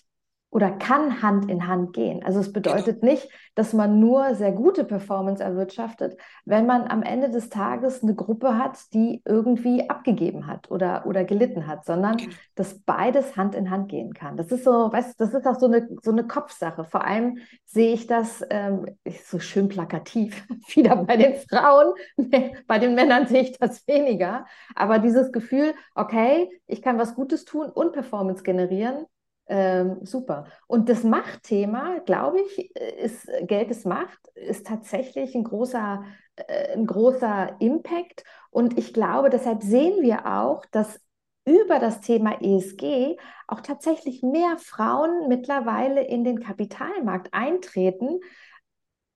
[0.55, 2.23] oder kann Hand in Hand gehen.
[2.23, 7.29] Also es bedeutet nicht, dass man nur sehr gute Performance erwirtschaftet, wenn man am Ende
[7.29, 12.31] des Tages eine Gruppe hat, die irgendwie abgegeben hat oder, oder gelitten hat, sondern genau.
[12.55, 14.37] dass beides Hand in Hand gehen kann.
[14.37, 16.85] Das ist so, weißt das ist auch so eine, so eine Kopfsache.
[16.85, 18.85] Vor allem sehe ich das ähm,
[19.25, 21.93] so schön plakativ, wieder bei den Frauen,
[22.65, 24.45] bei den Männern sehe ich das weniger.
[24.73, 29.05] Aber dieses Gefühl, okay, ich kann was Gutes tun und Performance generieren,
[29.47, 30.45] ähm, super.
[30.67, 36.03] Und das Machtthema, glaube ich, ist Geld ist Macht, ist tatsächlich ein großer,
[36.35, 38.23] äh, ein großer Impact.
[38.49, 40.99] Und ich glaube, deshalb sehen wir auch, dass
[41.45, 43.17] über das Thema ESG
[43.47, 48.19] auch tatsächlich mehr Frauen mittlerweile in den Kapitalmarkt eintreten,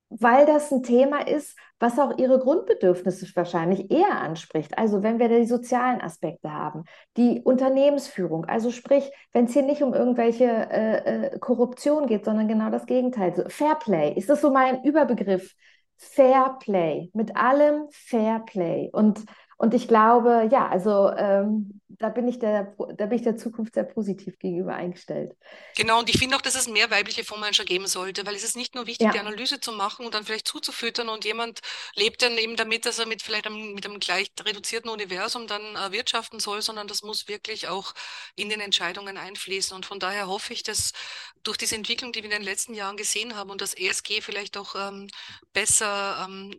[0.10, 4.78] weil das ein Thema ist, was auch ihre Grundbedürfnisse wahrscheinlich eher anspricht.
[4.78, 6.84] Also wenn wir die sozialen Aspekte haben,
[7.16, 12.47] die Unternehmensführung, also sprich, wenn es hier nicht um irgendwelche äh, äh, Korruption geht, sondern
[12.47, 13.36] genau das Gegenteil.
[13.36, 15.53] So, Fairplay, ist das so mein Überbegriff?
[15.97, 18.89] Fairplay, mit allem Fairplay.
[18.91, 19.24] Und,
[19.62, 23.74] Und ich glaube, ja, also ähm, da bin ich der, da bin ich der Zukunft
[23.74, 25.36] sehr positiv gegenüber eingestellt.
[25.76, 28.55] Genau, und ich finde auch, dass es mehr weibliche Fondsmanager geben sollte, weil es ist
[28.55, 29.12] nicht nur wichtig, ja.
[29.12, 31.60] die Analyse zu machen und dann vielleicht zuzufüttern und jemand
[31.93, 35.62] lebt dann eben damit, dass er mit vielleicht einem, mit einem gleich reduzierten Universum dann
[35.76, 37.93] äh, wirtschaften soll, sondern das muss wirklich auch
[38.38, 39.76] in den Entscheidungen einfließen.
[39.76, 40.93] Und von daher hoffe ich, dass
[41.43, 44.57] durch diese Entwicklung, die wir in den letzten Jahren gesehen haben und das ESG vielleicht
[44.57, 45.10] auch ähm,
[45.51, 46.55] besser ähm,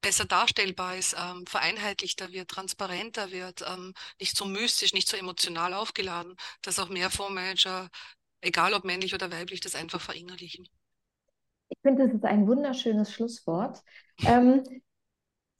[0.00, 5.74] besser darstellbar ist, ähm, vereinheitlichter wird, transparenter wird, ähm, nicht so mystisch, nicht so emotional
[5.74, 7.88] aufgeladen, dass auch mehr Fondsmanager,
[8.40, 10.68] egal ob männlich oder weiblich, das einfach verinnerlichen.
[11.68, 13.80] Ich finde, das ist ein wunderschönes Schlusswort.
[14.26, 14.64] Ähm,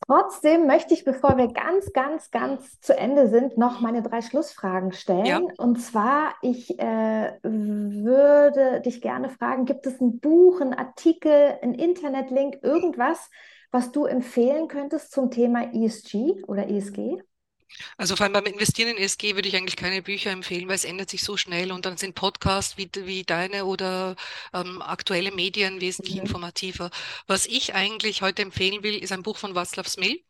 [0.07, 4.93] trotzdem möchte ich, bevor wir ganz, ganz, ganz zu Ende sind, noch meine drei Schlussfragen
[4.93, 5.26] stellen.
[5.26, 5.41] Ja.
[5.59, 11.74] Und zwar, ich äh, würde dich gerne fragen, gibt es ein Buch, ein Artikel, ein
[11.74, 13.30] Internetlink, irgendwas,
[13.70, 17.22] was du empfehlen könntest zum Thema ESG oder ESG?
[17.96, 20.84] Also vor allem beim Investieren in ESG würde ich eigentlich keine Bücher empfehlen, weil es
[20.84, 24.16] ändert sich so schnell und dann sind Podcasts wie, wie deine oder
[24.52, 26.22] ähm, aktuelle Medien wesentlich mhm.
[26.22, 26.90] informativer.
[27.26, 30.22] Was ich eigentlich heute empfehlen will, ist ein Buch von Václav Smil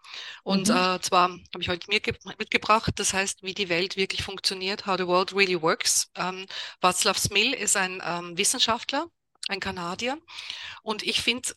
[0.42, 0.76] und mhm.
[0.76, 2.00] äh, zwar habe ich heute mir
[2.38, 6.10] mitgebracht, das heißt, wie die Welt wirklich funktioniert, How the World Really Works.
[6.16, 6.46] Ähm,
[6.82, 9.06] Václav Smil ist ein ähm, Wissenschaftler,
[9.48, 10.18] ein Kanadier
[10.82, 11.48] und ich finde,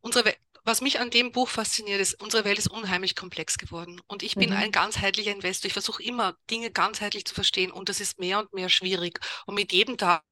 [0.00, 0.38] unsere Welt
[0.68, 4.00] was mich an dem Buch fasziniert, ist, unsere Welt ist unheimlich komplex geworden.
[4.06, 4.56] Und ich bin mhm.
[4.56, 5.66] ein ganzheitlicher Investor.
[5.66, 7.72] Ich versuche immer, Dinge ganzheitlich zu verstehen.
[7.72, 9.18] Und das ist mehr und mehr schwierig.
[9.46, 10.22] Und mit jedem Tag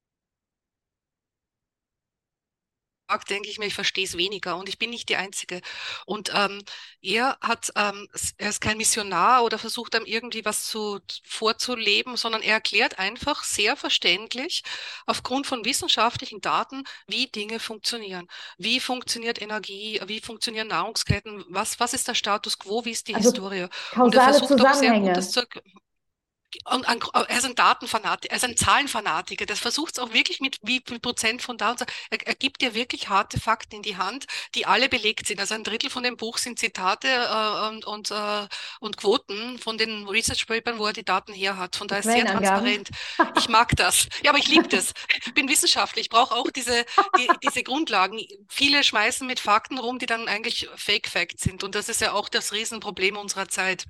[3.29, 5.61] denke ich mir, ich verstehe es weniger und ich bin nicht die Einzige.
[6.07, 6.63] Und ähm,
[7.01, 12.43] er hat, ähm, er ist kein Missionar oder versucht einem irgendwie was zu, vorzuleben, sondern
[12.43, 14.63] er erklärt einfach sehr verständlich
[15.07, 18.27] aufgrund von wissenschaftlichen Daten, wie Dinge funktionieren.
[18.59, 23.15] Wie funktioniert Energie, wie funktionieren Nahrungsketten, was, was ist der Status quo, wie ist die
[23.15, 23.67] also Historie.
[23.95, 25.47] Und er versucht auch sehr gut das zu
[26.65, 29.47] und er ist ein Datenfanatiker, er ist ein Zahlenfanatiker.
[29.47, 31.85] Das versucht es auch wirklich mit wie viel Prozent von da und so.
[32.11, 35.41] Er, er, gibt dir wirklich harte Fakten in die Hand, die alle belegt sind.
[35.41, 38.47] Also ein Drittel von dem Buch sind Zitate äh, und, und, äh,
[38.81, 41.77] und Quoten von den Research Papern, wo er die Daten her hat.
[41.77, 42.91] Von daher ist sehr transparent.
[43.37, 44.09] Ich mag das.
[44.23, 44.93] Ja, aber ich liebe das.
[45.25, 46.01] Ich bin Wissenschaftler.
[46.01, 46.85] Ich brauche auch diese,
[47.19, 48.21] die, diese Grundlagen.
[48.49, 51.65] Viele schmeißen mit Fakten rum, die dann eigentlich Fake Facts sind.
[51.65, 53.87] Und das ist ja auch das Riesenproblem unserer Zeit.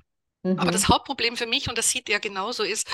[0.57, 0.71] Aber mhm.
[0.71, 2.89] das Hauptproblem für mich, und das sieht er genauso, ist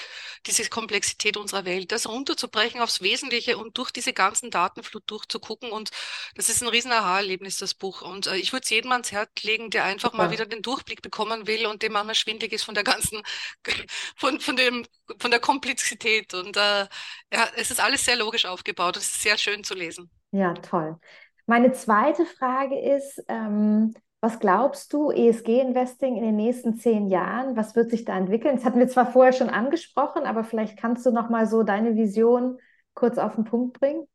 [0.45, 5.71] diese Komplexität unserer Welt, das runterzubrechen aufs Wesentliche und durch diese ganzen Datenflut durchzugucken.
[5.71, 5.91] Und
[6.35, 8.01] das ist ein riesen Aha-Erlebnis, das Buch.
[8.01, 10.23] Und äh, ich würde es jedem ans Herz legen, der einfach Super.
[10.23, 13.21] mal wieder den Durchblick bekommen will und dem manchmal schwindig ist von der ganzen,
[14.15, 14.85] von, von dem,
[15.19, 16.33] von der Komplexität.
[16.33, 16.87] Und äh,
[17.31, 18.97] ja, es ist alles sehr logisch aufgebaut.
[18.97, 20.09] Es ist sehr schön zu lesen.
[20.31, 20.97] Ja, toll.
[21.45, 23.93] Meine zweite Frage ist, ähm,
[24.23, 28.55] was glaubst du, ESG-Investing in den nächsten zehn Jahren, was wird sich da entwickeln?
[28.55, 31.97] Das hatten wir zwar vorher schon angesprochen, aber vielleicht kannst du noch mal so deine
[31.97, 32.57] Vision
[32.93, 34.07] kurz auf den Punkt bringen.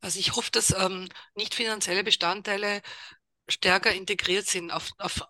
[0.00, 2.80] Also ich hoffe, dass ähm, nicht finanzielle Bestandteile
[3.50, 5.20] stärker integriert sind auf, auf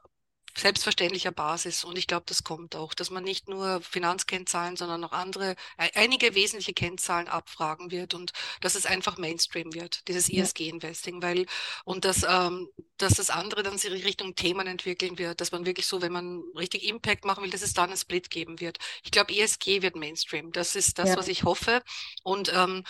[0.59, 1.85] selbstverständlicher Basis.
[1.85, 5.57] Und ich glaube, das kommt auch, dass man nicht nur Finanzkennzahlen, sondern auch andere,
[5.95, 11.47] einige wesentliche Kennzahlen abfragen wird und dass es einfach Mainstream wird, dieses ESG-Investing, weil,
[11.85, 15.87] und dass, ähm, dass das andere dann sich Richtung Themen entwickeln wird, dass man wirklich
[15.87, 18.79] so, wenn man richtig Impact machen will, dass es dann einen Split geben wird.
[19.05, 20.53] Ich glaube, ESG wird Mainstream.
[20.53, 21.17] Das ist das, ja.
[21.17, 21.83] was ich hoffe.
[22.23, 22.85] Und ähm,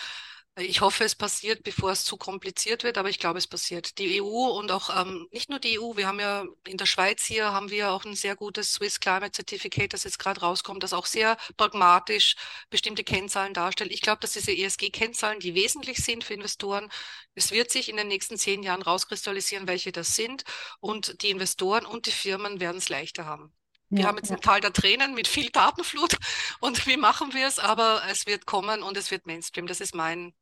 [0.59, 3.97] ich hoffe, es passiert, bevor es zu kompliziert wird, aber ich glaube, es passiert.
[3.97, 7.23] Die EU und auch ähm, nicht nur die EU, wir haben ja in der Schweiz
[7.23, 10.93] hier haben wir auch ein sehr gutes Swiss Climate Certificate, das jetzt gerade rauskommt, das
[10.93, 12.35] auch sehr pragmatisch
[12.69, 13.91] bestimmte Kennzahlen darstellt.
[13.91, 16.89] Ich glaube, dass diese ESG-Kennzahlen, die wesentlich sind für Investoren,
[17.35, 20.43] es wird sich in den nächsten zehn Jahren rauskristallisieren, welche das sind
[20.79, 23.53] und die Investoren und die Firmen werden es leichter haben.
[23.89, 24.35] Wir ja, haben jetzt ja.
[24.35, 26.17] ein Tal der Tränen mit viel Datenflut
[26.59, 27.59] und wie machen wir es?
[27.59, 29.67] Aber es wird kommen und es wird Mainstream.
[29.67, 30.33] Das ist mein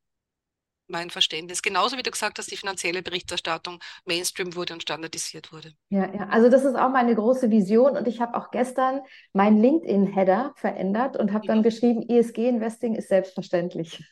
[0.87, 1.61] mein Verständnis.
[1.61, 5.73] Genauso wie du gesagt hast, die finanzielle Berichterstattung Mainstream wurde und standardisiert wurde.
[5.89, 9.01] Ja, ja, also das ist auch meine große Vision und ich habe auch gestern
[9.33, 14.03] meinen LinkedIn-Header verändert und habe dann geschrieben, ESG-Investing ist selbstverständlich.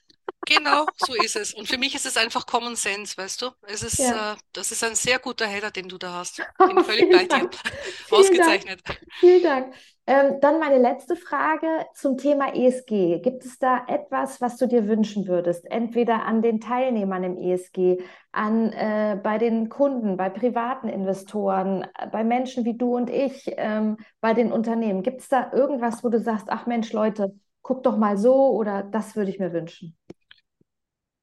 [0.45, 1.53] Genau, so ist es.
[1.53, 3.49] Und für mich ist es einfach Common Sense, weißt du?
[3.63, 4.33] Es ist, ja.
[4.33, 6.41] äh, das ist ein sehr guter Header, den du da hast.
[6.57, 7.49] Bin völlig bei dir.
[8.11, 8.81] Ausgezeichnet.
[8.85, 8.99] Dank.
[9.19, 9.73] Vielen Dank.
[10.07, 13.21] Ähm, dann meine letzte Frage zum Thema ESG.
[13.21, 15.65] Gibt es da etwas, was du dir wünschen würdest?
[15.71, 22.23] Entweder an den Teilnehmern im ESG, an, äh, bei den Kunden, bei privaten Investoren, bei
[22.23, 25.01] Menschen wie du und ich, ähm, bei den Unternehmen.
[25.01, 27.33] Gibt es da irgendwas, wo du sagst, ach Mensch, Leute,
[27.63, 29.97] guck doch mal so oder das würde ich mir wünschen?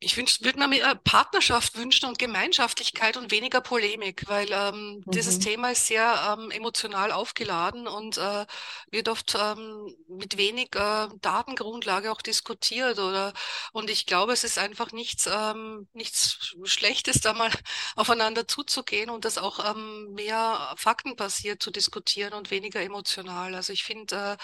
[0.04, 5.10] Ich würde mir mehr Partnerschaft wünschen und Gemeinschaftlichkeit und weniger Polemik, weil ähm, mhm.
[5.12, 8.46] dieses Thema ist sehr ähm, emotional aufgeladen und äh,
[8.90, 13.32] wird oft ähm, mit wenig äh, Datengrundlage auch diskutiert oder
[13.72, 17.50] und ich glaube, es ist einfach nichts ähm, nichts Schlechtes, da mal
[17.96, 23.54] aufeinander zuzugehen und das auch ähm, mehr faktenbasiert zu diskutieren und weniger emotional.
[23.54, 24.36] Also ich finde,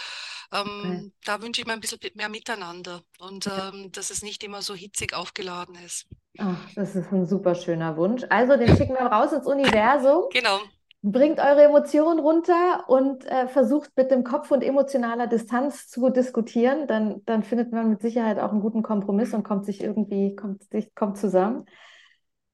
[0.52, 1.12] äh, ähm, okay.
[1.24, 3.48] da wünsche ich mir ein bisschen mehr Miteinander und
[3.92, 6.06] dass es nicht immer so hitzig aufgeladen eingeladen ist.
[6.38, 8.24] Ach, das ist ein super schöner Wunsch.
[8.28, 10.24] Also, den schicken wir raus ins Universum.
[10.32, 10.58] Genau.
[11.02, 16.86] Bringt eure Emotionen runter und äh, versucht mit dem Kopf und emotionaler Distanz zu diskutieren.
[16.86, 20.64] Dann, dann findet man mit Sicherheit auch einen guten Kompromiss und kommt sich irgendwie, kommt,
[20.94, 21.66] kommt zusammen.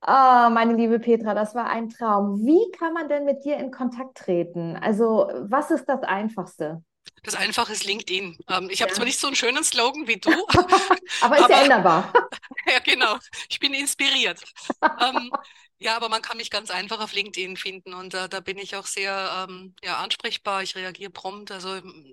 [0.01, 2.45] Ah, meine liebe Petra, das war ein Traum.
[2.45, 4.76] Wie kann man denn mit dir in Kontakt treten?
[4.76, 6.82] Also, was ist das Einfachste?
[7.23, 8.39] Das Einfache ist LinkedIn.
[8.49, 8.97] Ähm, ich habe ja.
[8.97, 10.31] zwar nicht so einen schönen Slogan wie du,
[11.23, 12.12] aber ist ja änderbar.
[12.67, 13.17] ja, genau.
[13.49, 14.43] Ich bin inspiriert.
[15.01, 15.31] ähm,
[15.79, 18.77] ja, aber man kann mich ganz einfach auf LinkedIn finden und äh, da bin ich
[18.77, 20.62] auch sehr ähm, ja, ansprechbar.
[20.62, 21.51] Ich reagiere prompt.
[21.51, 21.69] Also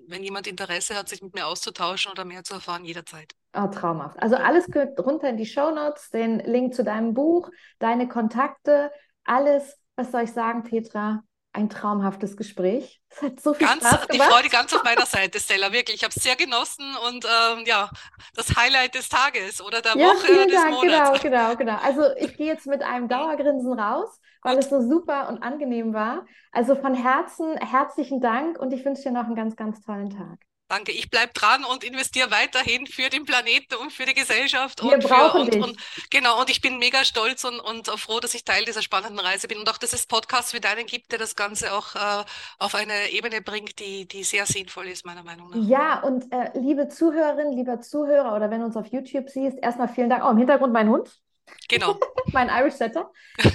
[0.08, 3.34] wenn jemand Interesse hat, sich mit mir auszutauschen oder mehr zu erfahren, jederzeit.
[3.54, 4.22] Oh, traumhaft.
[4.22, 7.49] Also alles gehört runter in die Show Notes, den Link zu deinem Buch,
[7.80, 8.91] deine Kontakte,
[9.24, 9.78] alles.
[9.95, 11.24] Was soll ich sagen, Petra?
[11.54, 13.02] Ein traumhaftes Gespräch.
[13.10, 14.14] Es hat so viel ganz, Spaß gemacht.
[14.14, 15.97] Die Freude ganz auf meiner Seite, Stella, wirklich.
[15.97, 17.89] Ich habe es sehr genossen und ähm, ja,
[18.36, 20.72] das Highlight des Tages oder der ja, Woche vielen des Dank.
[20.76, 21.22] Monats.
[21.22, 21.78] Genau, genau, genau.
[21.84, 24.64] Also ich gehe jetzt mit einem Dauergrinsen raus, weil Gut.
[24.64, 26.26] es so super und angenehm war.
[26.52, 30.39] Also von Herzen herzlichen Dank und ich wünsche dir noch einen ganz, ganz tollen Tag.
[30.72, 34.82] Danke, ich bleibe dran und investiere weiterhin für den Planeten und für die Gesellschaft.
[34.82, 35.78] Wir und brauchen für, und, und,
[36.09, 39.49] genau, und ich bin mega stolz und, und froh, dass ich Teil dieser spannenden Reise
[39.49, 42.24] bin und auch, dass es Podcasts wie deinen gibt, der das Ganze auch äh,
[42.57, 45.57] auf eine Ebene bringt, die, die sehr sinnvoll ist, meiner Meinung nach.
[45.57, 49.89] Ja, und äh, liebe Zuhörerin, lieber Zuhörer oder wenn du uns auf YouTube siehst, erstmal
[49.89, 50.24] vielen Dank.
[50.26, 51.19] Oh, im Hintergrund mein Hund.
[51.67, 51.99] Genau.
[52.32, 53.11] mein Irish Setter.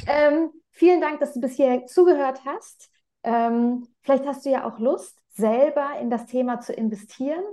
[0.06, 2.90] ähm, vielen Dank, dass du bis hier zugehört hast.
[3.22, 7.44] Ähm, vielleicht hast du ja auch Lust, selber in das Thema zu investieren.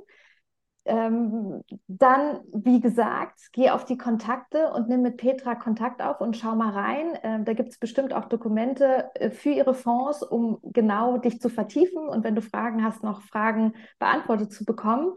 [0.86, 6.36] Ähm, dann, wie gesagt, geh auf die Kontakte und nimm mit Petra Kontakt auf und
[6.36, 7.18] schau mal rein.
[7.24, 11.48] Ähm, da gibt es bestimmt auch Dokumente äh, für ihre Fonds, um genau dich zu
[11.48, 15.14] vertiefen und wenn du Fragen hast, noch Fragen beantwortet zu bekommen.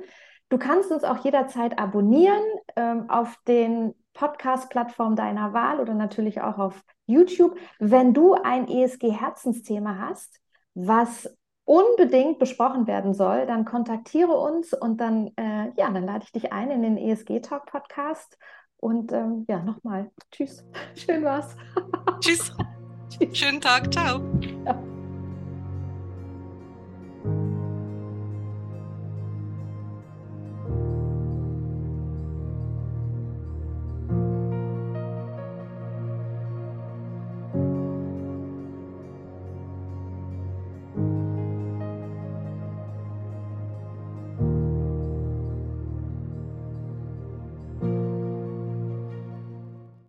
[0.49, 2.45] Du kannst uns auch jederzeit abonnieren
[2.77, 7.59] ähm, auf den Podcast-Plattformen deiner Wahl oder natürlich auch auf YouTube.
[7.81, 10.41] Wenn du ein ESG-Herzensthema hast,
[10.75, 11.37] was
[11.67, 16.53] unbedingt besprochen werden soll, dann kontaktiere uns und dann, äh, ja, dann lade ich dich
[16.53, 18.39] ein in den ESG Talk Podcast.
[18.79, 20.65] Und ähm, ja, nochmal, tschüss.
[20.95, 21.57] Schön war's.
[22.21, 22.53] tschüss.
[23.11, 23.37] tschüss.
[23.37, 23.93] Schönen Tag.
[23.93, 24.21] Ciao.